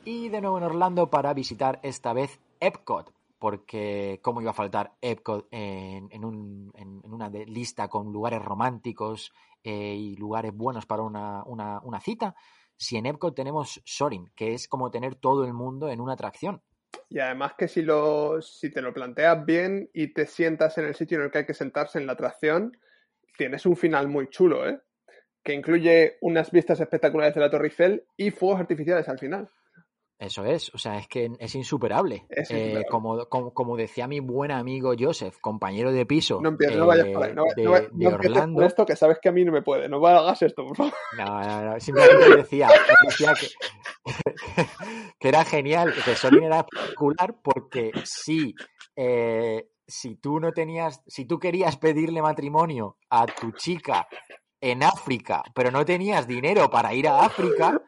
[0.07, 4.93] y de nuevo en Orlando para visitar esta vez Epcot, porque cómo iba a faltar
[5.03, 9.33] Epcot en, una lista con lugares románticos
[9.65, 12.37] eh, y lugares buenos para una, cita,
[12.77, 16.63] si en Epcot tenemos Sorin, que es como tener todo el mundo en una atracción.
[17.09, 17.85] Y además que si,
[18.43, 21.47] si te lo planteas bien y te sientas en el sitio en el que hay
[21.47, 22.79] que sentarse en la atracción,
[23.37, 24.81] tienes un final muy chulo, ¿eh?
[25.43, 29.51] que incluye unas vistas espectaculares de la Torre Eiffel y fuegos artificiales al final.
[30.19, 32.25] Eso es, o sea, es que es insuperable.
[32.49, 36.41] Eh, como, como, decía mi buen amigo Joseph, compañero de piso.
[36.41, 38.65] No empieces, no vayas por ahí, no, de, de Orlando.
[38.65, 40.95] esto que sabes que a mí no me puede, no hagas esto, por favor.
[41.19, 42.69] No, no, no, simplemente decía,
[43.05, 43.49] decía que,
[45.19, 48.55] que, era genial, que Sorin era particular porque sí,
[48.97, 54.09] eh, si tú no tenías, si tú querías pedirle matrimonio a tu chica
[54.63, 57.83] en África, pero no tenías dinero para ir a África,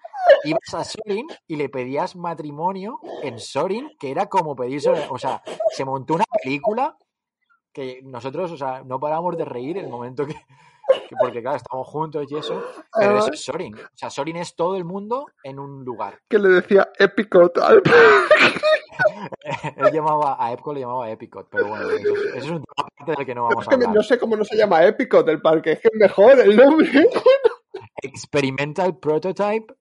[0.45, 5.43] ibas a Sorin y le pedías matrimonio en Sorin, que era como pedirse, o sea,
[5.71, 6.97] se montó una película
[7.73, 10.35] que nosotros, o sea, no paramos de reír el momento que,
[11.21, 12.63] porque claro, estamos juntos y eso,
[12.93, 13.75] pero eso es Sorin.
[13.75, 16.21] O sea, Sorin es todo el mundo en un lugar.
[16.29, 17.59] Que le decía Epicot
[19.77, 23.27] Él llamaba a Epcot le llamaba Epicot, pero bueno, eso, es un tema aparte del
[23.27, 23.95] que no vamos a hablar.
[23.95, 27.09] No sé cómo no se llama Epicot el parque, es que es mejor el nombre.
[28.03, 29.75] Experimental Prototype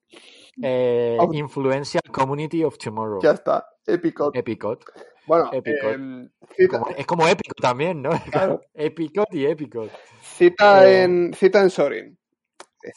[0.62, 3.22] eh, Influential Community of Tomorrow.
[3.22, 4.36] Ya está, Epicot.
[4.36, 4.84] Epicot.
[5.26, 6.30] Bueno, em,
[6.96, 8.12] es como épico también, ¿no?
[8.74, 9.92] Epicot y Epicot.
[10.22, 12.20] Cita, eh, en, cita en Sorin.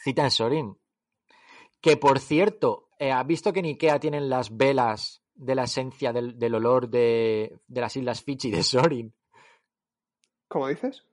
[0.05, 0.79] Cita en Sorin.
[1.81, 6.13] Que por cierto, eh, ¿has visto que en Ikea tienen las velas de la esencia
[6.13, 9.13] del, olor de, las Islas Fiji de Sorin?
[10.47, 11.05] ¿Cómo dices?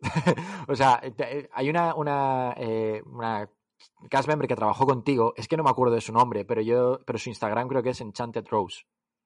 [0.68, 1.00] o sea,
[1.52, 2.54] hay una, una,
[3.06, 3.50] una
[4.10, 7.00] cast member que trabajó contigo, es que no me acuerdo de su nombre, pero yo,
[7.06, 8.82] pero su Instagram creo que es Enchanted Rose.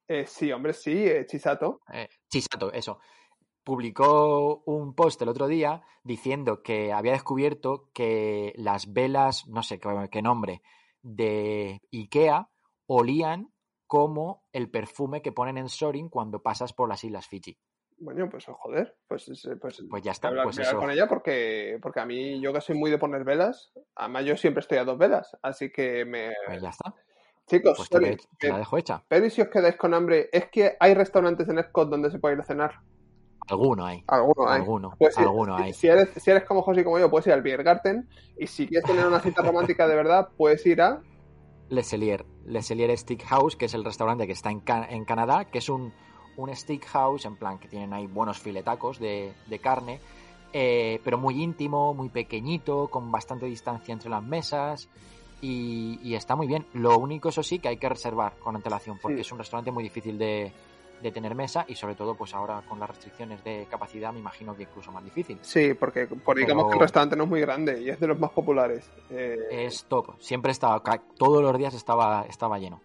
[0.07, 1.81] Eh, sí, hombre, sí, eh, Chisato.
[1.93, 2.99] Eh, Chisato, eso.
[3.63, 9.81] Publicó un post el otro día diciendo que había descubierto que las velas, no sé
[10.11, 10.61] qué, nombre,
[11.01, 12.51] de Ikea
[12.87, 13.55] olían
[13.87, 17.59] como el perfume que ponen en Sorin cuando pasas por las Islas Fiji.
[18.05, 19.25] Bueno, pues joder, pues,
[19.59, 20.31] pues, pues ya está.
[20.43, 20.77] pues eso.
[20.77, 24.37] con ella porque, porque a mí yo que soy muy de poner velas, además yo
[24.37, 26.31] siempre estoy a dos velas, así que me...
[26.47, 26.95] Pues ya está.
[27.47, 27.89] Chicos, pues
[28.39, 29.03] te, la dejo hecha.
[29.09, 32.35] Pero si os quedáis con hambre, es que hay restaurantes en Epcot donde se puede
[32.35, 32.81] ir a cenar.
[33.49, 34.05] Alguno hay.
[34.07, 34.61] Alguno hay.
[34.61, 35.73] Alguno, pues alguno hay.
[35.73, 38.09] Si eres, si eres como José y como yo, puedes ir al Biergarten.
[38.39, 41.01] Y si quieres tener una cita romántica de verdad, puedes ir a.
[41.71, 42.27] Le Cellier.
[42.45, 45.93] Le Cellier Steakhouse, que es el restaurante que está en, en Canadá, que es un,
[46.37, 50.01] un steakhouse, en plan que tienen ahí buenos filetacos de, de carne,
[50.57, 54.89] eh, pero muy íntimo, muy pequeñito, con bastante distancia entre las mesas
[55.41, 56.65] y, está muy bien.
[56.75, 59.83] Lo único, eso sí, que hay que reservar con antelación, porque es un restaurante muy
[59.83, 60.53] difícil de,
[61.13, 64.63] tener mesa y sobre todo pues ahora con las restricciones de capacidad me imagino que
[64.63, 65.39] incluso más difícil.
[65.43, 68.19] Sí, porque por, digamos que el restaurante no es muy grande y es de los
[68.19, 68.91] más populares.
[69.11, 69.37] Eh.
[69.51, 70.83] Es top, siempre estaba,
[71.19, 72.81] todos los días estaba, estaba lleno.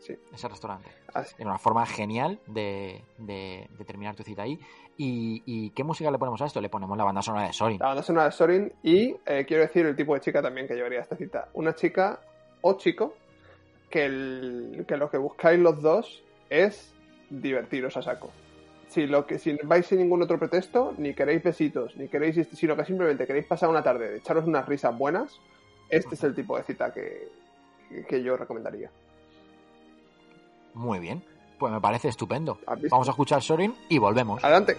[0.00, 0.16] Sí.
[0.32, 0.90] Ese restaurante.
[1.14, 4.58] Es una forma genial de, de, terminar tu cita ahí.
[4.96, 6.60] Y, qué música le ponemos a esto?
[6.60, 7.78] Le ponemos la banda sonora de Sorin.
[7.78, 10.74] La banda sonora de Sorin y eh, quiero decir el tipo de chica también que
[10.74, 11.48] llevaría esta cita.
[11.54, 12.20] Una chica
[12.60, 13.14] o chico
[13.90, 16.92] que, que lo que buscáis los dos es
[17.30, 18.30] divertiros a saco.
[18.88, 22.74] Si, lo que, si vais sin ningún otro pretexto, ni queréis besitos, ni queréis, sino
[22.74, 25.38] que simplemente queréis pasar una tarde de echaros unas risas buenas,
[25.90, 27.28] este es el tipo de cita que,
[28.08, 28.90] que yo recomendaría.
[30.78, 31.24] Muy bien,
[31.58, 32.60] pues me parece estupendo.
[32.88, 34.44] Vamos a escuchar Sorin y volvemos.
[34.44, 34.76] Adelante.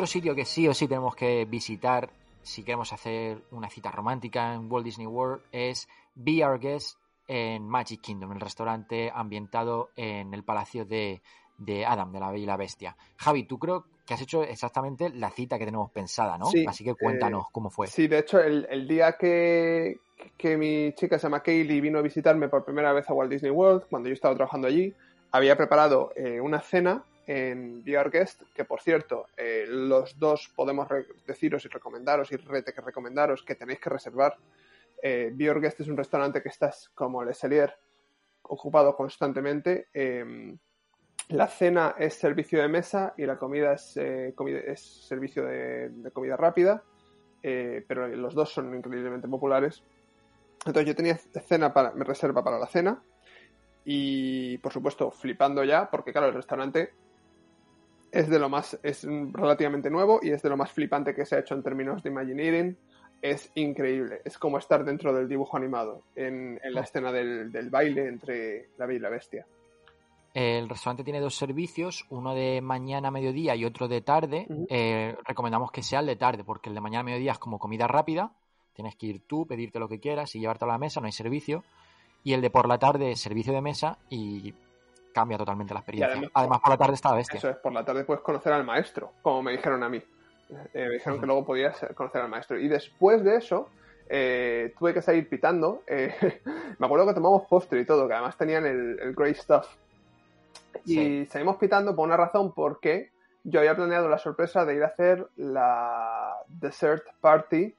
[0.00, 2.08] Otro sitio que sí o sí tenemos que visitar
[2.40, 6.96] si queremos hacer una cita romántica en Walt Disney World es Be Our Guest
[7.28, 11.20] en Magic Kingdom, el restaurante ambientado en el palacio de,
[11.86, 12.96] Adam, de la Bella y la Bestia.
[13.18, 16.46] Javi, tú creo que has hecho exactamente la cita que tenemos pensada, ¿no?
[16.46, 17.86] Sí, Así que cuéntanos eh, cómo fue.
[17.86, 19.98] Sí, de hecho, el, día que,
[20.38, 23.52] que, mi chica se llama Kaylee vino a visitarme por primera vez a Walt Disney
[23.52, 24.94] World, cuando yo estaba trabajando allí,
[25.30, 28.10] había preparado eh, una cena en VR
[28.52, 30.88] que por cierto, eh, los dos podemos
[31.24, 34.36] deciros y recomendaros y rete que recomendaros que tenéis que reservar.
[35.00, 37.72] Eh, es un restaurante que estás como Le Cellier,
[38.42, 39.86] ocupado constantemente.
[39.94, 40.58] Em,
[41.28, 44.34] la cena es servicio de mesa y la comida es, eh,
[44.76, 46.82] servicio de, comida rápida,
[47.44, 49.84] eh, pero los dos son increíblemente populares.
[50.66, 53.00] Entonces yo tenía cena para, me reserva para la cena
[53.84, 56.92] y por supuesto flipando ya, porque claro, el restaurante
[58.12, 61.36] es de lo más, es relativamente nuevo y es de lo más flipante que se
[61.36, 62.76] ha hecho en términos de Imagineering.
[63.22, 66.84] Es increíble, es como estar dentro del dibujo animado, en, la oh.
[66.84, 69.46] escena del, baile entre la bella y la bestia.
[70.32, 74.46] El restaurante tiene dos servicios, uno de mañana a mediodía y otro de tarde.
[74.68, 77.58] Eh, recomendamos que sea el de tarde, porque el de mañana a mediodía es como
[77.58, 78.32] comida rápida.
[78.72, 81.12] Tienes que ir tú, pedirte lo que quieras y llevarte a la mesa, no hay
[81.12, 81.64] servicio.
[82.22, 84.54] Y el de por la tarde es servicio de mesa y
[85.12, 86.30] cambia totalmente la experiencia.
[86.34, 87.38] Además, por la tarde está bestia.
[87.38, 90.02] Eso es, por la tarde puedes conocer al maestro, como me dijeron a mí.
[90.74, 92.58] Eh, me dijeron que luego podías conocer al maestro.
[92.58, 93.68] Y después de eso,
[94.08, 95.82] eh, tuve que salir pitando.
[95.88, 99.66] me acuerdo que tomamos postre y todo, que además tenían el, el Great Stuff
[100.84, 103.10] y seguimos pitando por una razón, porque
[103.44, 107.74] yo había planeado la sorpresa de ir a hacer la Dessert Party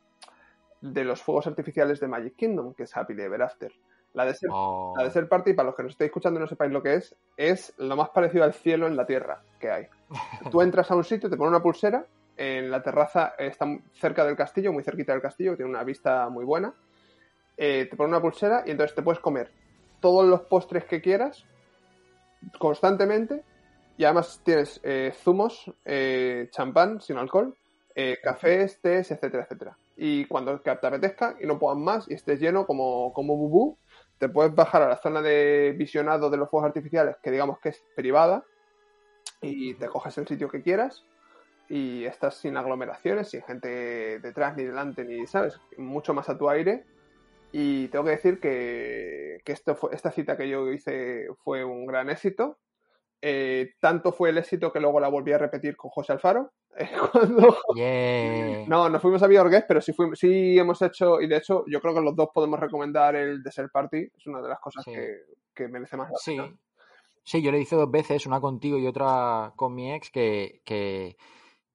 [0.82, 3.72] de los fuegos artificiales de Magic Kingdom, que es Happy Ever After.
[4.14, 4.94] La Desert, oh.
[4.98, 7.16] la desert Party, para los que nos estéis escuchando y no sepáis lo que es,
[7.38, 9.88] es lo más parecido al cielo en la tierra que hay.
[10.52, 12.06] Tú entras a un sitio, te pones una pulsera,
[12.38, 16.44] en la terraza está cerca del castillo, muy cerquita del castillo, tiene una vista muy
[16.44, 16.74] buena.
[17.56, 19.52] Eh, te pones una pulsera y entonces te puedes comer
[20.00, 21.46] todos los postres que quieras
[22.58, 23.44] constantemente
[23.98, 27.56] y además tienes eh, zumos, eh, champán sin alcohol,
[28.24, 29.78] cafés, tés, etcétera, etcétera.
[29.96, 33.78] Y cuando te apetezca y no puedas más y estés lleno como, como bubú,
[34.22, 37.70] te puedes bajar a la zona de visionado de los fuegos artificiales, que digamos que
[37.70, 38.46] es privada,
[39.42, 41.04] y te coges el sitio que quieras
[41.68, 45.60] y estás sin aglomeraciones, sin gente detrás ni delante, ni, ¿sabes?
[45.76, 46.86] Mucho más a tu aire
[47.52, 52.12] y tengo que decir que, esto fue, esta cita que yo hice fue un gran
[52.12, 52.60] éxito.
[53.24, 56.52] Eh, tanto fue el éxito que luego la volví a repetir con José Alfaro.
[58.68, 61.82] No, no fuimos a Biorgues, pero sí, fuimos, sí hemos hecho, y de hecho yo
[61.82, 65.68] creo que los dos podemos recomendar el Desert Party, es una de las cosas que,
[65.68, 66.38] merece más sí.
[67.24, 71.18] sí, yo le hice dos veces, una contigo y otra con mi ex, que, que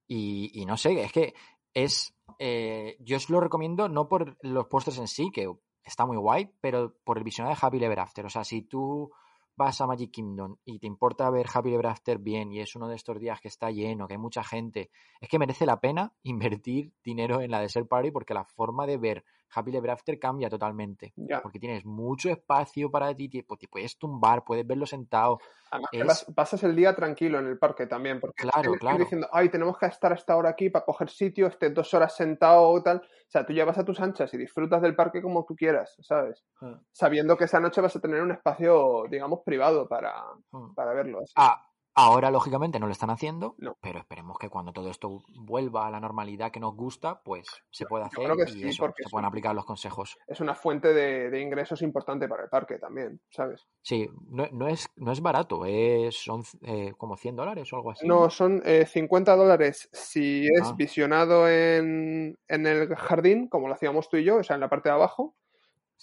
[0.07, 1.33] y, y no sé, es que
[1.73, 5.47] es, eh, yo os lo recomiendo no por los postres en sí, que
[5.83, 8.25] está muy guay, pero por el visionario de Happy Ever After.
[8.25, 9.11] O sea, si tú
[9.57, 11.87] vas a Magic Kingdom y te importa ver Happy Ever
[12.19, 15.27] bien y es uno de estos días que está lleno, que hay mucha gente, es
[15.27, 19.25] que merece la pena invertir dinero en la Desert Party porque la forma de ver
[19.53, 21.13] Happy Ever After cambia totalmente.
[21.41, 25.39] Porque tienes mucho espacio para ti, te puedes tumbar, puedes verlo sentado.
[25.71, 28.99] Además, pasas el día tranquilo en el parque también, porque claro, claro.
[28.99, 32.63] diciendo, ay, tenemos que estar hasta ahora aquí para coger sitio, estés dos horas sentado
[32.69, 32.97] o tal.
[32.97, 35.95] O sea, tú ya vas a tus anchas y disfrutas del parque como tú quieras,
[35.99, 36.45] ¿sabes?
[36.61, 36.79] Ah.
[36.93, 40.13] Sabiendo que esa noche vas a tener un espacio, digamos, privado para,
[40.53, 40.71] ah.
[40.73, 41.19] para verlo.
[41.19, 41.33] Así.
[41.35, 41.61] Ah,
[41.99, 45.99] Ahora, lógicamente, no lo están haciendo, pero esperemos que cuando todo esto vuelva a la
[45.99, 50.15] normalidad que nos gusta, pues se pueda hacer y se puedan aplicar los consejos.
[50.27, 53.65] Es una fuente de, ingresos importante para el parque también, ¿sabes?
[53.81, 58.07] Sí, no, es, no es barato, es, son eh, como 100 dólares o algo así.
[58.07, 60.75] No, son 50 eh, dólares si es ah.
[60.77, 64.89] visionado en, el jardín, como lo hacíamos tú y yo, o sea, en la parte
[64.89, 65.35] de abajo,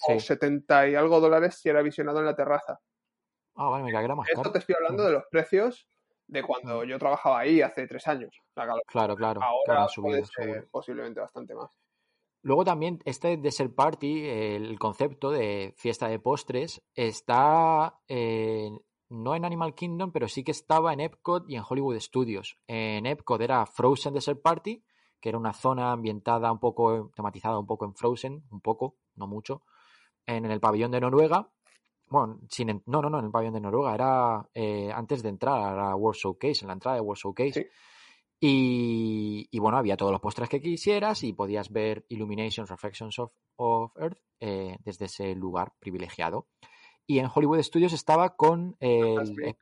[0.08, 2.80] o 70 y algo dólares si era visionado en la terraza.
[3.54, 5.88] Ah, vale, me caerá más Esto te estoy hablando de los precios
[6.26, 8.40] de cuando yo trabajaba ahí hace tres años.
[8.86, 9.40] claro, claro.
[9.42, 11.70] Ahora puede ser posiblemente bastante más.
[12.42, 18.70] Luego también este Desert Party, el concepto de fiesta de postres, está eh,
[19.08, 22.58] no en Animal Kingdom, pero sí que estaba en Epcot y en Hollywood Studios.
[22.66, 24.84] En Epcot era Frozen Desert Party,
[25.20, 29.26] que era una zona ambientada un poco, tematizada un poco en Frozen, un poco, no
[29.26, 29.62] mucho,
[30.26, 31.48] en el pabellón de Noruega.
[32.14, 35.60] Bueno, sin, no, no, no, en el pabellón de Noruega, era eh, antes de entrar
[35.60, 37.70] a la World Showcase, en la entrada de World Showcase.
[38.38, 43.96] Y, bueno, había todos los postres que quisieras y podías ver Illuminations, Reflections of, of
[43.96, 46.46] Earth eh, desde ese lugar privilegiado.
[47.04, 49.56] Y en Hollywood Studios estaba con el.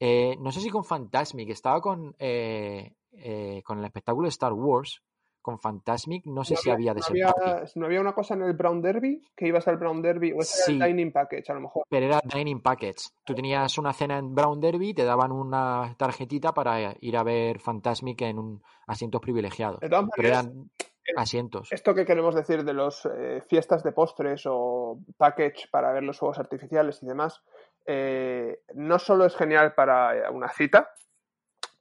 [0.00, 5.02] Eh, no sé si con Fantasmic, estaba con, con el espectáculo de Star Wars,
[5.44, 7.34] con Fantasmic, no sé si había, no había,
[7.74, 9.20] ¿No había una cosa en el Brown Derby?
[9.36, 11.84] Que ibas al Brown Derby, o ese era el Dining Package, a lo mejor.
[11.90, 13.10] Pero era Dining Package.
[13.22, 17.60] Tú tenías una cena en Brown Derby, te daban una tarjetita para ir a ver
[17.60, 19.80] Fantasmic en un asientos privilegiados.
[19.80, 20.70] Pero eran
[21.14, 21.70] asientos.
[21.70, 26.18] Esto que queremos decir de las eh, fiestas de postres o package para ver los
[26.18, 27.42] fuegos artificiales y demás,
[27.84, 30.88] eh, no solo es genial para una cita,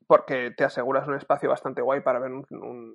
[0.08, 2.32] porque te aseguras un espacio bastante guay para ver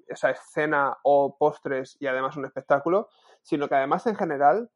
[0.07, 3.09] esa escena o postres y además un espectáculo,
[3.43, 4.71] sino que además en general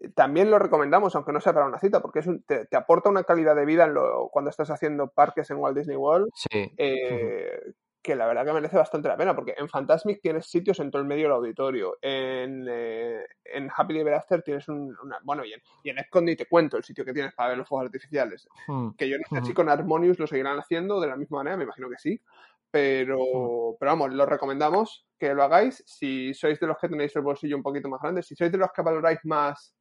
[0.00, 3.24] eh, también lo recomendamos, aunque no sea para una cita, porque es te, aporta una
[3.24, 6.72] calidad de vida en lo, cuando estás haciendo parques en Walt Disney World sí.
[6.76, 7.60] Eh,
[8.06, 11.02] que la verdad que merece bastante la pena, porque en Fantasmic tienes sitios en todo
[11.02, 15.52] el medio del auditorio, en, eh, en Happy Ever After tienes un, una, bueno, y
[15.52, 18.90] en, y en te cuento el sitio que tienes para ver los fuegos artificiales, hmm.
[18.90, 19.54] que yo no sé si hmm.
[19.56, 22.22] con Harmonious lo seguirán haciendo de la misma manera, me imagino que sí,
[22.70, 23.76] pero, hmm.
[23.80, 27.56] pero vamos, lo recomendamos que lo hagáis, si sois de los que tenéis el bolsillo
[27.56, 29.74] un poquito más grande, si sois de los que valoráis más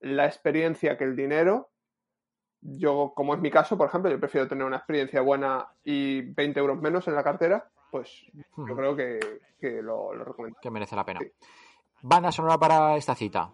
[0.00, 1.68] la experiencia que el dinero,
[2.62, 6.60] yo, como es mi caso, por ejemplo, yo prefiero tener una experiencia buena y 20
[6.60, 8.24] euros menos en la cartera, pues
[8.56, 9.20] yo creo que,
[9.82, 10.58] lo, recomiendo.
[10.62, 11.20] Que merece la pena.
[12.00, 13.52] Banda sonora para esta cita,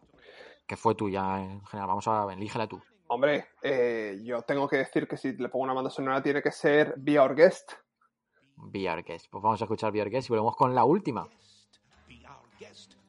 [0.66, 1.88] que fue tuya en general.
[1.88, 2.80] Vamos a elígela tú.
[3.08, 6.52] Hombre, eh, yo tengo que decir que si le pongo una banda sonora tiene que
[6.52, 7.72] ser Guest.
[8.56, 9.26] Be Our Guest.
[9.30, 11.26] Pues vamos a escuchar Be Our Guest y volvemos con la última.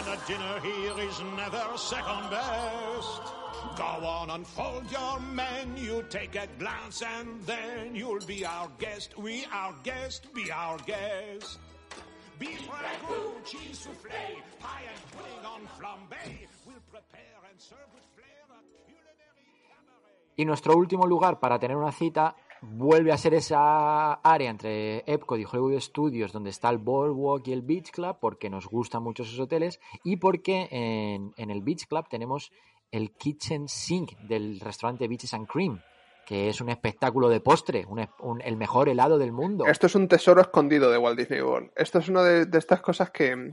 [0.00, 3.20] And a dinner here is never second best.
[3.76, 9.18] Go on, unfold your menu, take a glance, and then you'll be our guest.
[9.18, 11.58] We our guest, be our guest.
[12.38, 16.48] Beef ragout, cheese souffle, pie and pudding on flambe.
[16.66, 20.34] We'll prepare and serve with flair a culinary cabaret.
[20.38, 25.38] Y nuestro último lugar para tener una cita vuelve a ser esa área entre Epcot
[25.38, 29.22] y Hollywood Studios donde está el Boardwalk y el Beach Club porque nos gustan mucho
[29.22, 32.52] esos hoteles y porque en, en el Beach Club tenemos
[32.90, 35.80] el Kitchen Sink del restaurante Beaches and Cream,
[36.26, 37.86] que es un espectáculo de postre,
[38.44, 39.66] el mejor helado del mundo.
[39.66, 41.70] Esto es un tesoro escondido de Walt Disney World.
[41.76, 43.52] Esto es una de, estas cosas que,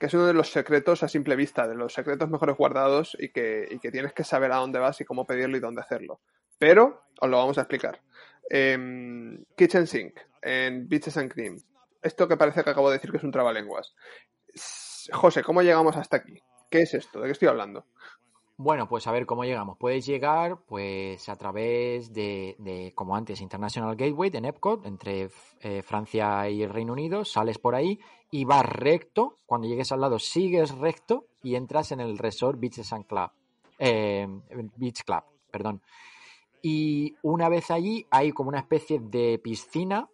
[0.00, 3.78] es uno de los secretos a simple vista, de los secretos mejores guardados y que,
[3.92, 6.20] tienes que saber a dónde vas y cómo pedirlo y dónde hacerlo.
[6.58, 8.00] Pero os lo vamos a explicar.
[8.50, 11.56] Em, Kitchen Sink en Beaches and Cream.
[12.02, 13.94] Esto que parece que acabo de decir que es un trabalenguas.
[15.12, 16.34] José, ¿cómo llegamos hasta aquí?
[16.68, 17.20] ¿Qué es esto?
[17.20, 17.86] ¿De qué estoy hablando?
[18.56, 19.78] Bueno, pues a ver cómo llegamos.
[19.78, 25.30] Puedes llegar pues a través de, como antes, International Gateway de Epcot, entre
[25.60, 27.98] eh, Francia y Reino Unido, sales por ahí
[28.30, 29.36] y vas recto.
[29.46, 33.30] Cuando llegues al lado, sigues recto y entras en el resort Beaches and Club.
[33.78, 34.26] Eh,
[34.76, 35.80] Beach Club, perdón.
[36.62, 40.08] Y una vez allí hay como una especie de piscina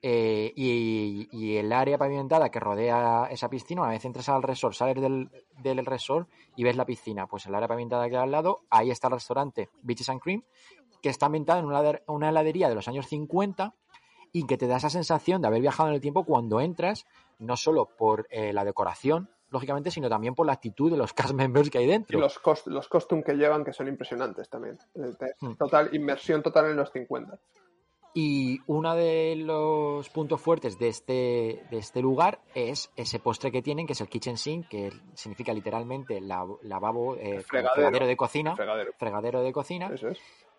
[0.00, 5.02] eh, y, el área pavimentada que rodea esa piscina, una vez entras al resort, sales
[5.02, 5.28] del,
[5.60, 8.90] del resort y ves la piscina, pues el área pavimentada que hay al lado, ahí
[8.90, 10.44] está el restaurante Beaches and Cream,
[11.02, 13.74] que está ambientado en una, una heladería de los años 50
[14.32, 17.06] y que te da esa sensación de haber viajado en el tiempo cuando entras,
[17.38, 21.32] no solo por eh, la decoración, lógicamente, sino también por la actitud de los cast
[21.34, 22.18] members que hay dentro.
[22.18, 24.78] Y los, cost los costumes que llevan, que son impresionantes también.
[25.40, 25.54] Hmm.
[25.54, 27.38] Total, inmersión total en los 50.
[28.14, 33.62] Y uno de los puntos fuertes de este, de este lugar es ese postre que
[33.62, 38.56] tienen, que es el kitchen sink, que significa literalmente lavabo, eh, fregadero, de cocina.
[38.98, 39.42] Fregadero.
[39.42, 39.92] de cocina.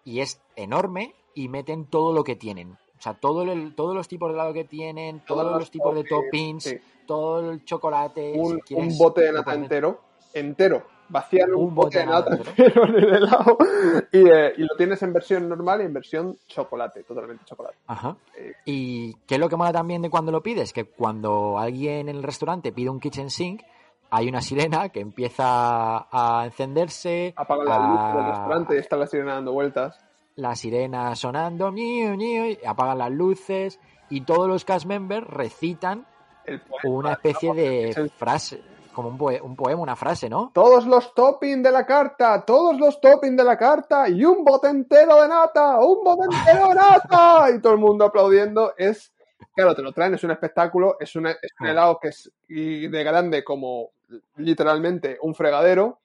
[0.06, 2.78] Y es enorme y meten todo lo que tienen.
[3.00, 3.46] O sea, todo
[3.76, 6.76] todos los tipos de helado que tienen, todos, los, tipos de toppings,
[7.08, 8.34] todo el chocolate.
[8.36, 10.02] Un, un bote de nata entero,
[10.34, 13.58] entero, vaciar un, bote de nata en el helado
[14.12, 17.78] eh, y, lo tienes en versión normal y en versión chocolate, totalmente chocolate.
[17.88, 18.18] Ajá.
[18.36, 22.10] Eh, y qué es lo que mola también de cuando lo pides, que cuando alguien
[22.10, 23.62] en el restaurante pide un kitchen sink,
[24.10, 25.46] hay una sirena que empieza
[26.12, 27.34] a encenderse.
[27.38, 30.09] Apaga la luz del restaurante y está la sirena dando vueltas.
[30.40, 33.80] La sirena sonando, y apagan las luces
[34.10, 36.06] y todos los cast members recitan
[36.84, 38.64] una especie de frase
[38.94, 40.52] como un, poema, una frase, ¿no?
[40.54, 44.68] Todos los toppings de la carta, todos los toppings de la carta y un bote
[44.68, 48.74] entero de nata, un bote entero de nata y todo el mundo aplaudiendo.
[48.78, 49.14] Es,
[49.56, 51.28] claro, te lo traen, es un espectáculo, es un,
[51.60, 53.92] helado que es de grande como
[54.38, 56.00] literalmente un fregadero.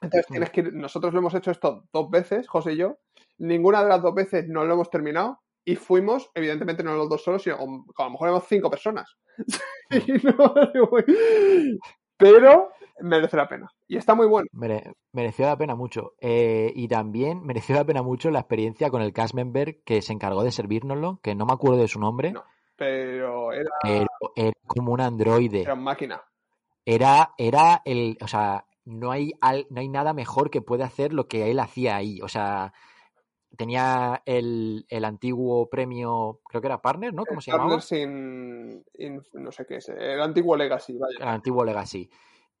[0.00, 2.96] Entonces tienes que ir, nosotros lo hemos hecho esto dos veces, José y yo.
[3.40, 7.22] Ninguna de las dos veces no lo hemos terminado y fuimos, evidentemente no los dos
[7.22, 9.16] solos, sino a lo mejor éramos cinco personas.
[12.18, 12.70] pero
[13.00, 13.70] merece la pena.
[13.88, 14.46] Y está muy bueno.
[15.12, 16.14] mereció la pena mucho.
[16.20, 20.12] Eh, y también mereció la pena mucho la experiencia con el cast member que se
[20.12, 22.32] encargó de servirnoslo, que no me acuerdo de su nombre.
[22.32, 22.44] No,
[22.76, 23.70] pero era...
[24.36, 25.62] era como un androide.
[25.62, 26.22] Era máquina.
[26.84, 28.18] Era, era el...
[28.20, 29.32] O sea, no hay,
[29.70, 32.20] no hay nada mejor que puede hacer lo que él hacía ahí.
[32.22, 32.72] O sea,
[33.56, 37.24] tenía el, el, antiguo premio, creo que era Partner, ¿no?
[37.24, 37.78] ¿Cómo se llamaba?
[37.78, 38.84] Partner sin,
[39.34, 41.18] no sé qué es, el antiguo Legacy, vaya.
[41.18, 42.08] El antiguo Legacy.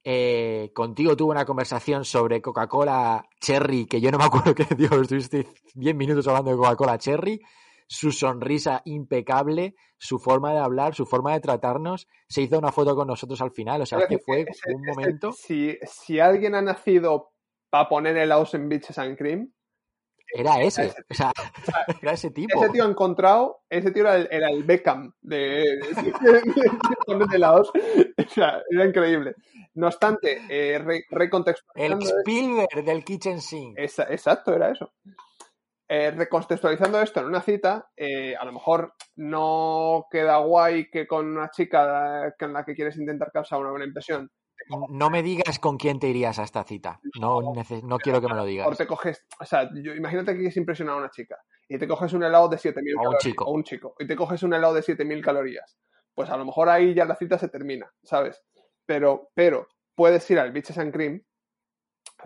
[0.02, 4.92] eh, contigo tuvo una conversación sobre Coca-Cola Cherry, que yo no me acuerdo que, Dios,
[4.92, 7.40] estuviste 10 minutos hablando de Coca-Cola Cherry,
[7.86, 12.94] su sonrisa impecable, su forma de hablar, su forma de tratarnos, se hizo una foto
[12.94, 15.32] con nosotros al final, o sea, que fue un momento...
[15.32, 17.32] Si, si alguien ha nacido
[17.68, 19.52] para poner el house en Beaches and Cream,
[20.32, 21.32] era ese, o sea,
[22.02, 22.62] era ese tipo.
[22.62, 25.80] Ese tío ha encontrado, ese tío era el, era el Beckham de,
[27.30, 27.64] de, la O
[28.28, 29.34] sea, era increíble.
[29.74, 30.78] No obstante, eh,
[31.10, 32.04] recontextualizando.
[32.04, 33.78] El Spielberg del Kitchen Sink.
[33.78, 34.92] exacto, era eso.
[35.88, 41.26] Eh, recontextualizando esto en una cita, eh, a lo mejor no queda guay que con
[41.26, 44.30] una chica con la que quieres intentar causar una buena impresión
[44.88, 47.00] no me digas con quién te irías a esta cita.
[47.20, 48.68] No, no quiero que me lo digas.
[48.68, 51.36] O te coges, o sea, imagínate que quieres impresionar a una chica
[51.68, 53.14] y te coges un helado de 7000 calorías.
[53.14, 53.44] Un chico.
[53.44, 53.94] O un chico.
[53.98, 55.78] Y te coges un helado de 7000 calorías.
[56.14, 58.42] Pues a lo mejor ahí ya la cita se termina, ¿sabes?
[58.86, 61.22] Pero, pero puedes ir al Beaches and Cream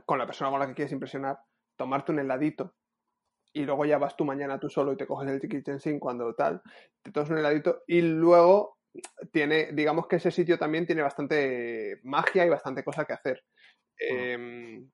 [0.07, 1.39] con la persona con la que quieres impresionar,
[1.77, 2.75] tomarte un heladito
[3.53, 6.35] y luego ya vas tú mañana tú solo y te coges el kitchen sink cuando
[6.35, 6.61] tal,
[7.03, 8.79] te tomas un heladito y luego
[9.33, 13.45] tiene, digamos que ese sitio también tiene bastante magia y bastante cosa que hacer.
[13.99, 14.91] Em,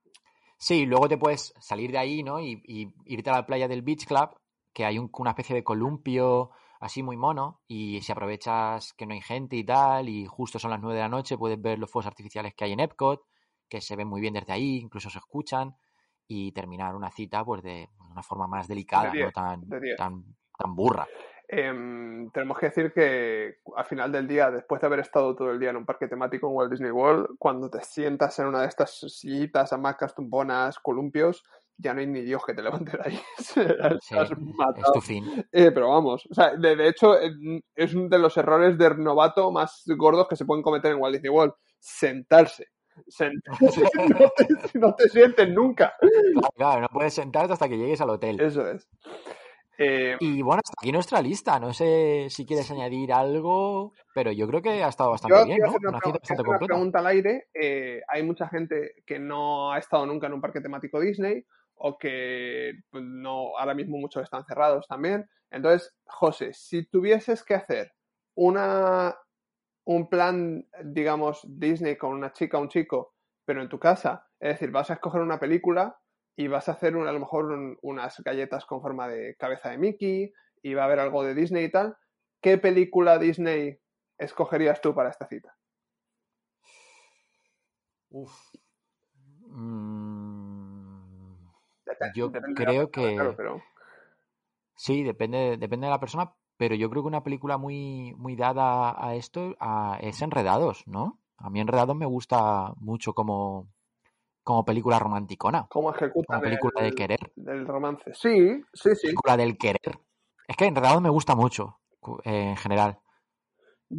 [0.57, 2.39] sí, luego te puedes salir de ahí, ¿no?
[2.39, 2.61] Y,
[3.05, 4.37] irte a la playa del Beach Club,
[4.73, 9.21] que hay una especie de columpio así muy mono, y si aprovechas que no hay
[9.21, 12.07] gente y tal, y justo son las nueve de la noche, puedes ver los fuegos
[12.07, 13.21] artificiales que hay en Epcot,
[13.69, 15.75] que se ven muy bien desde ahí, incluso se escuchan,
[16.27, 20.23] y terminar una cita pues de una forma más delicada, no tan, tan,
[20.57, 21.07] tan burra.
[21.53, 25.59] Em, tenemos que decir que al final del día, después de haber estado todo el
[25.59, 28.67] día en un parque temático en Walt Disney World, cuando te sientas en una de
[28.67, 31.43] estas sillitas, hamacas, tumbonas, columpios,
[31.75, 33.19] ya no hay ni Dios que te levante de ahí.
[33.37, 35.45] es tu fin.
[35.51, 39.83] Eh, pero vamos, o sea, de, hecho, es uno de los errores de novato más
[39.97, 41.53] gordos que se pueden cometer en Walt Disney World.
[41.79, 42.67] Sentarse.
[43.07, 43.81] Sentarse.
[44.19, 45.95] no, te, no te sientes nunca.
[46.55, 48.39] Claro, no puedes sentarte hasta que llegues al hotel.
[48.39, 48.87] Eso es.
[49.83, 51.59] Eh, y bueno, hasta aquí nuestra lista.
[51.59, 55.71] No sé si quieres añadir algo, pero yo creo que ha estado bastante bien, ¿no?
[55.71, 57.47] Una, una, pregunta al aire.
[57.53, 61.97] Eh, hay mucha gente que no ha estado nunca en un parque temático Disney o
[61.97, 65.27] que pues, no ahora mismo muchos están cerrados también.
[65.49, 67.91] Entonces, José, si tuvieses que hacer
[68.35, 69.15] una
[69.83, 73.15] un plan, digamos, Disney con una chica o un chico,
[73.45, 75.97] pero en tu casa, es decir, vas a escoger una película
[76.35, 80.33] y vas a hacer a lo mejor unas galletas con forma de cabeza de Mickey
[80.61, 81.97] y va a haber algo de Disney y tal,
[82.41, 83.79] ¿qué película Disney
[84.17, 85.55] escogerías tú para esta cita?
[88.09, 88.33] Uf.
[89.47, 91.01] Mm,
[92.15, 93.17] yo creo que...
[94.75, 98.95] Sí, depende, depende de la persona, pero yo creo que una película muy, muy dada
[98.97, 99.55] a esto
[99.99, 101.19] es Enredados, ¿no?
[101.37, 103.67] A mí Enredados me gusta mucho como,
[104.43, 105.67] como película romanticona.
[105.69, 107.31] Como ejecuta como película de querer.
[107.35, 108.11] Del romance.
[108.13, 109.07] Sí, sí, sí.
[109.07, 109.99] Película del querer.
[110.47, 111.79] Es que en realidad me gusta mucho,
[112.23, 112.99] eh, en general.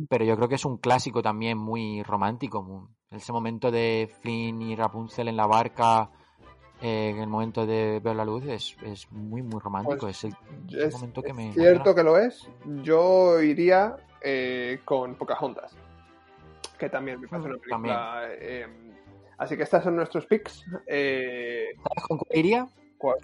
[0.08, 2.88] Pero yo creo que es un clásico también muy romántico.
[3.10, 6.10] Ese momento de Flynn y Rapunzel en la barca,
[6.80, 9.98] eh, en el momento de ver la luz, es, es muy, muy romántico.
[10.00, 10.34] Pues es
[10.72, 11.52] el momento que me.
[11.52, 12.48] Cierto que lo es.
[12.82, 15.76] Yo iría eh, con Pocahontas.
[16.78, 18.22] Que también me parece una película
[19.42, 20.64] Así que estos son nuestros picks.
[20.86, 21.70] Eh...
[21.76, 22.68] ¿Sabes con cuál iría?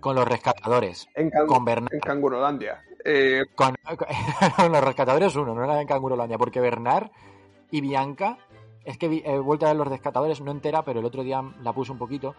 [0.01, 1.07] Con los rescatadores.
[1.15, 1.95] En, con Bernard.
[1.95, 2.83] En Cangurolandia.
[3.05, 3.45] Eh...
[3.55, 3.77] Con,
[4.73, 7.13] los rescatadores uno, no era en Cangurolandia, porque Bernard
[7.71, 8.37] y Bianca,
[8.85, 11.73] es que he vuelto a ver los rescatadores, no entera, pero el otro día la
[11.73, 12.35] puse un poquito.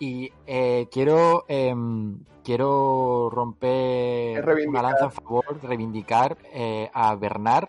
[0.00, 7.68] Y eh, quiero, em, quiero romper una lanza en favor, reivindicar eh, a Bernard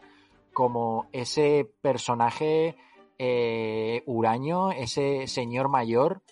[0.53, 2.75] como ese personaje
[3.23, 6.23] eh, Uraño, ese señor mayor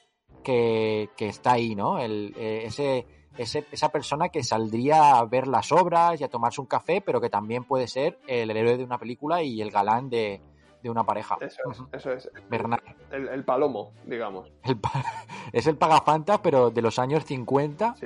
[0.43, 1.99] que, está ahí, ¿no?
[1.99, 3.05] El, eh, ese,
[3.37, 7.29] esa persona que saldría a ver las obras y a tomarse un café, pero que
[7.29, 10.41] también puede ser el héroe de una película y el galán de,
[10.83, 11.37] una pareja.
[11.41, 12.31] Eso es, eso es.
[12.49, 12.81] Bernard.
[13.11, 14.51] El, palomo, digamos.
[15.53, 17.97] es el pagafantas, pero de los años 50.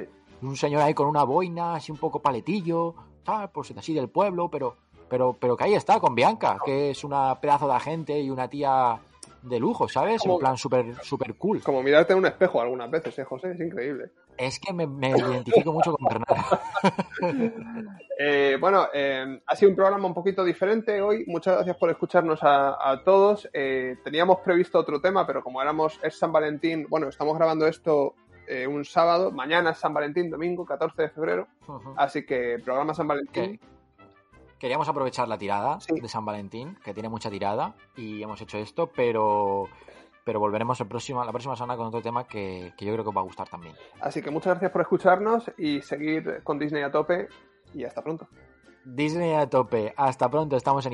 [0.41, 4.49] Un señor ahí con una boina, así un poco paletillo, tal, pues así del pueblo,
[4.49, 4.75] pero
[5.09, 8.47] pero, pero que ahí está, con Bianca, que es una pedazo de agente y una
[8.47, 8.99] tía
[9.41, 10.25] de lujo, ¿sabes?
[10.25, 11.61] un plan súper super cool.
[11.61, 13.51] Como mirarte en un espejo algunas veces, ¿eh, José?
[13.51, 14.11] Es increíble.
[14.37, 16.59] Es que me, identifico mucho con Bernardo.
[18.19, 21.25] Eh, bueno, eh, ha sido un programa un poquito diferente hoy.
[21.27, 23.49] Muchas gracias por escucharnos a, todos.
[23.51, 28.13] Eh, teníamos previsto otro tema, pero como éramos, es San Valentín, bueno, estamos grabando esto
[28.69, 31.47] un sábado, mañana es San Valentín, domingo, 14 de febrero.
[31.97, 33.59] Así que programa San Valentín
[34.63, 38.89] queríamos aprovechar la tirada de San Valentín, que tiene mucha tirada, y hemos hecho esto,
[38.95, 39.67] pero
[40.23, 43.09] pero volveremos el próximo, la próxima semana con otro tema que, que yo creo que
[43.09, 43.75] os va a gustar también.
[43.99, 47.27] Así que muchas gracias por escucharnos y seguir con Disney a tope
[47.73, 48.29] y hasta pronto.
[48.85, 50.91] Disney a tope, hasta pronto, estamos en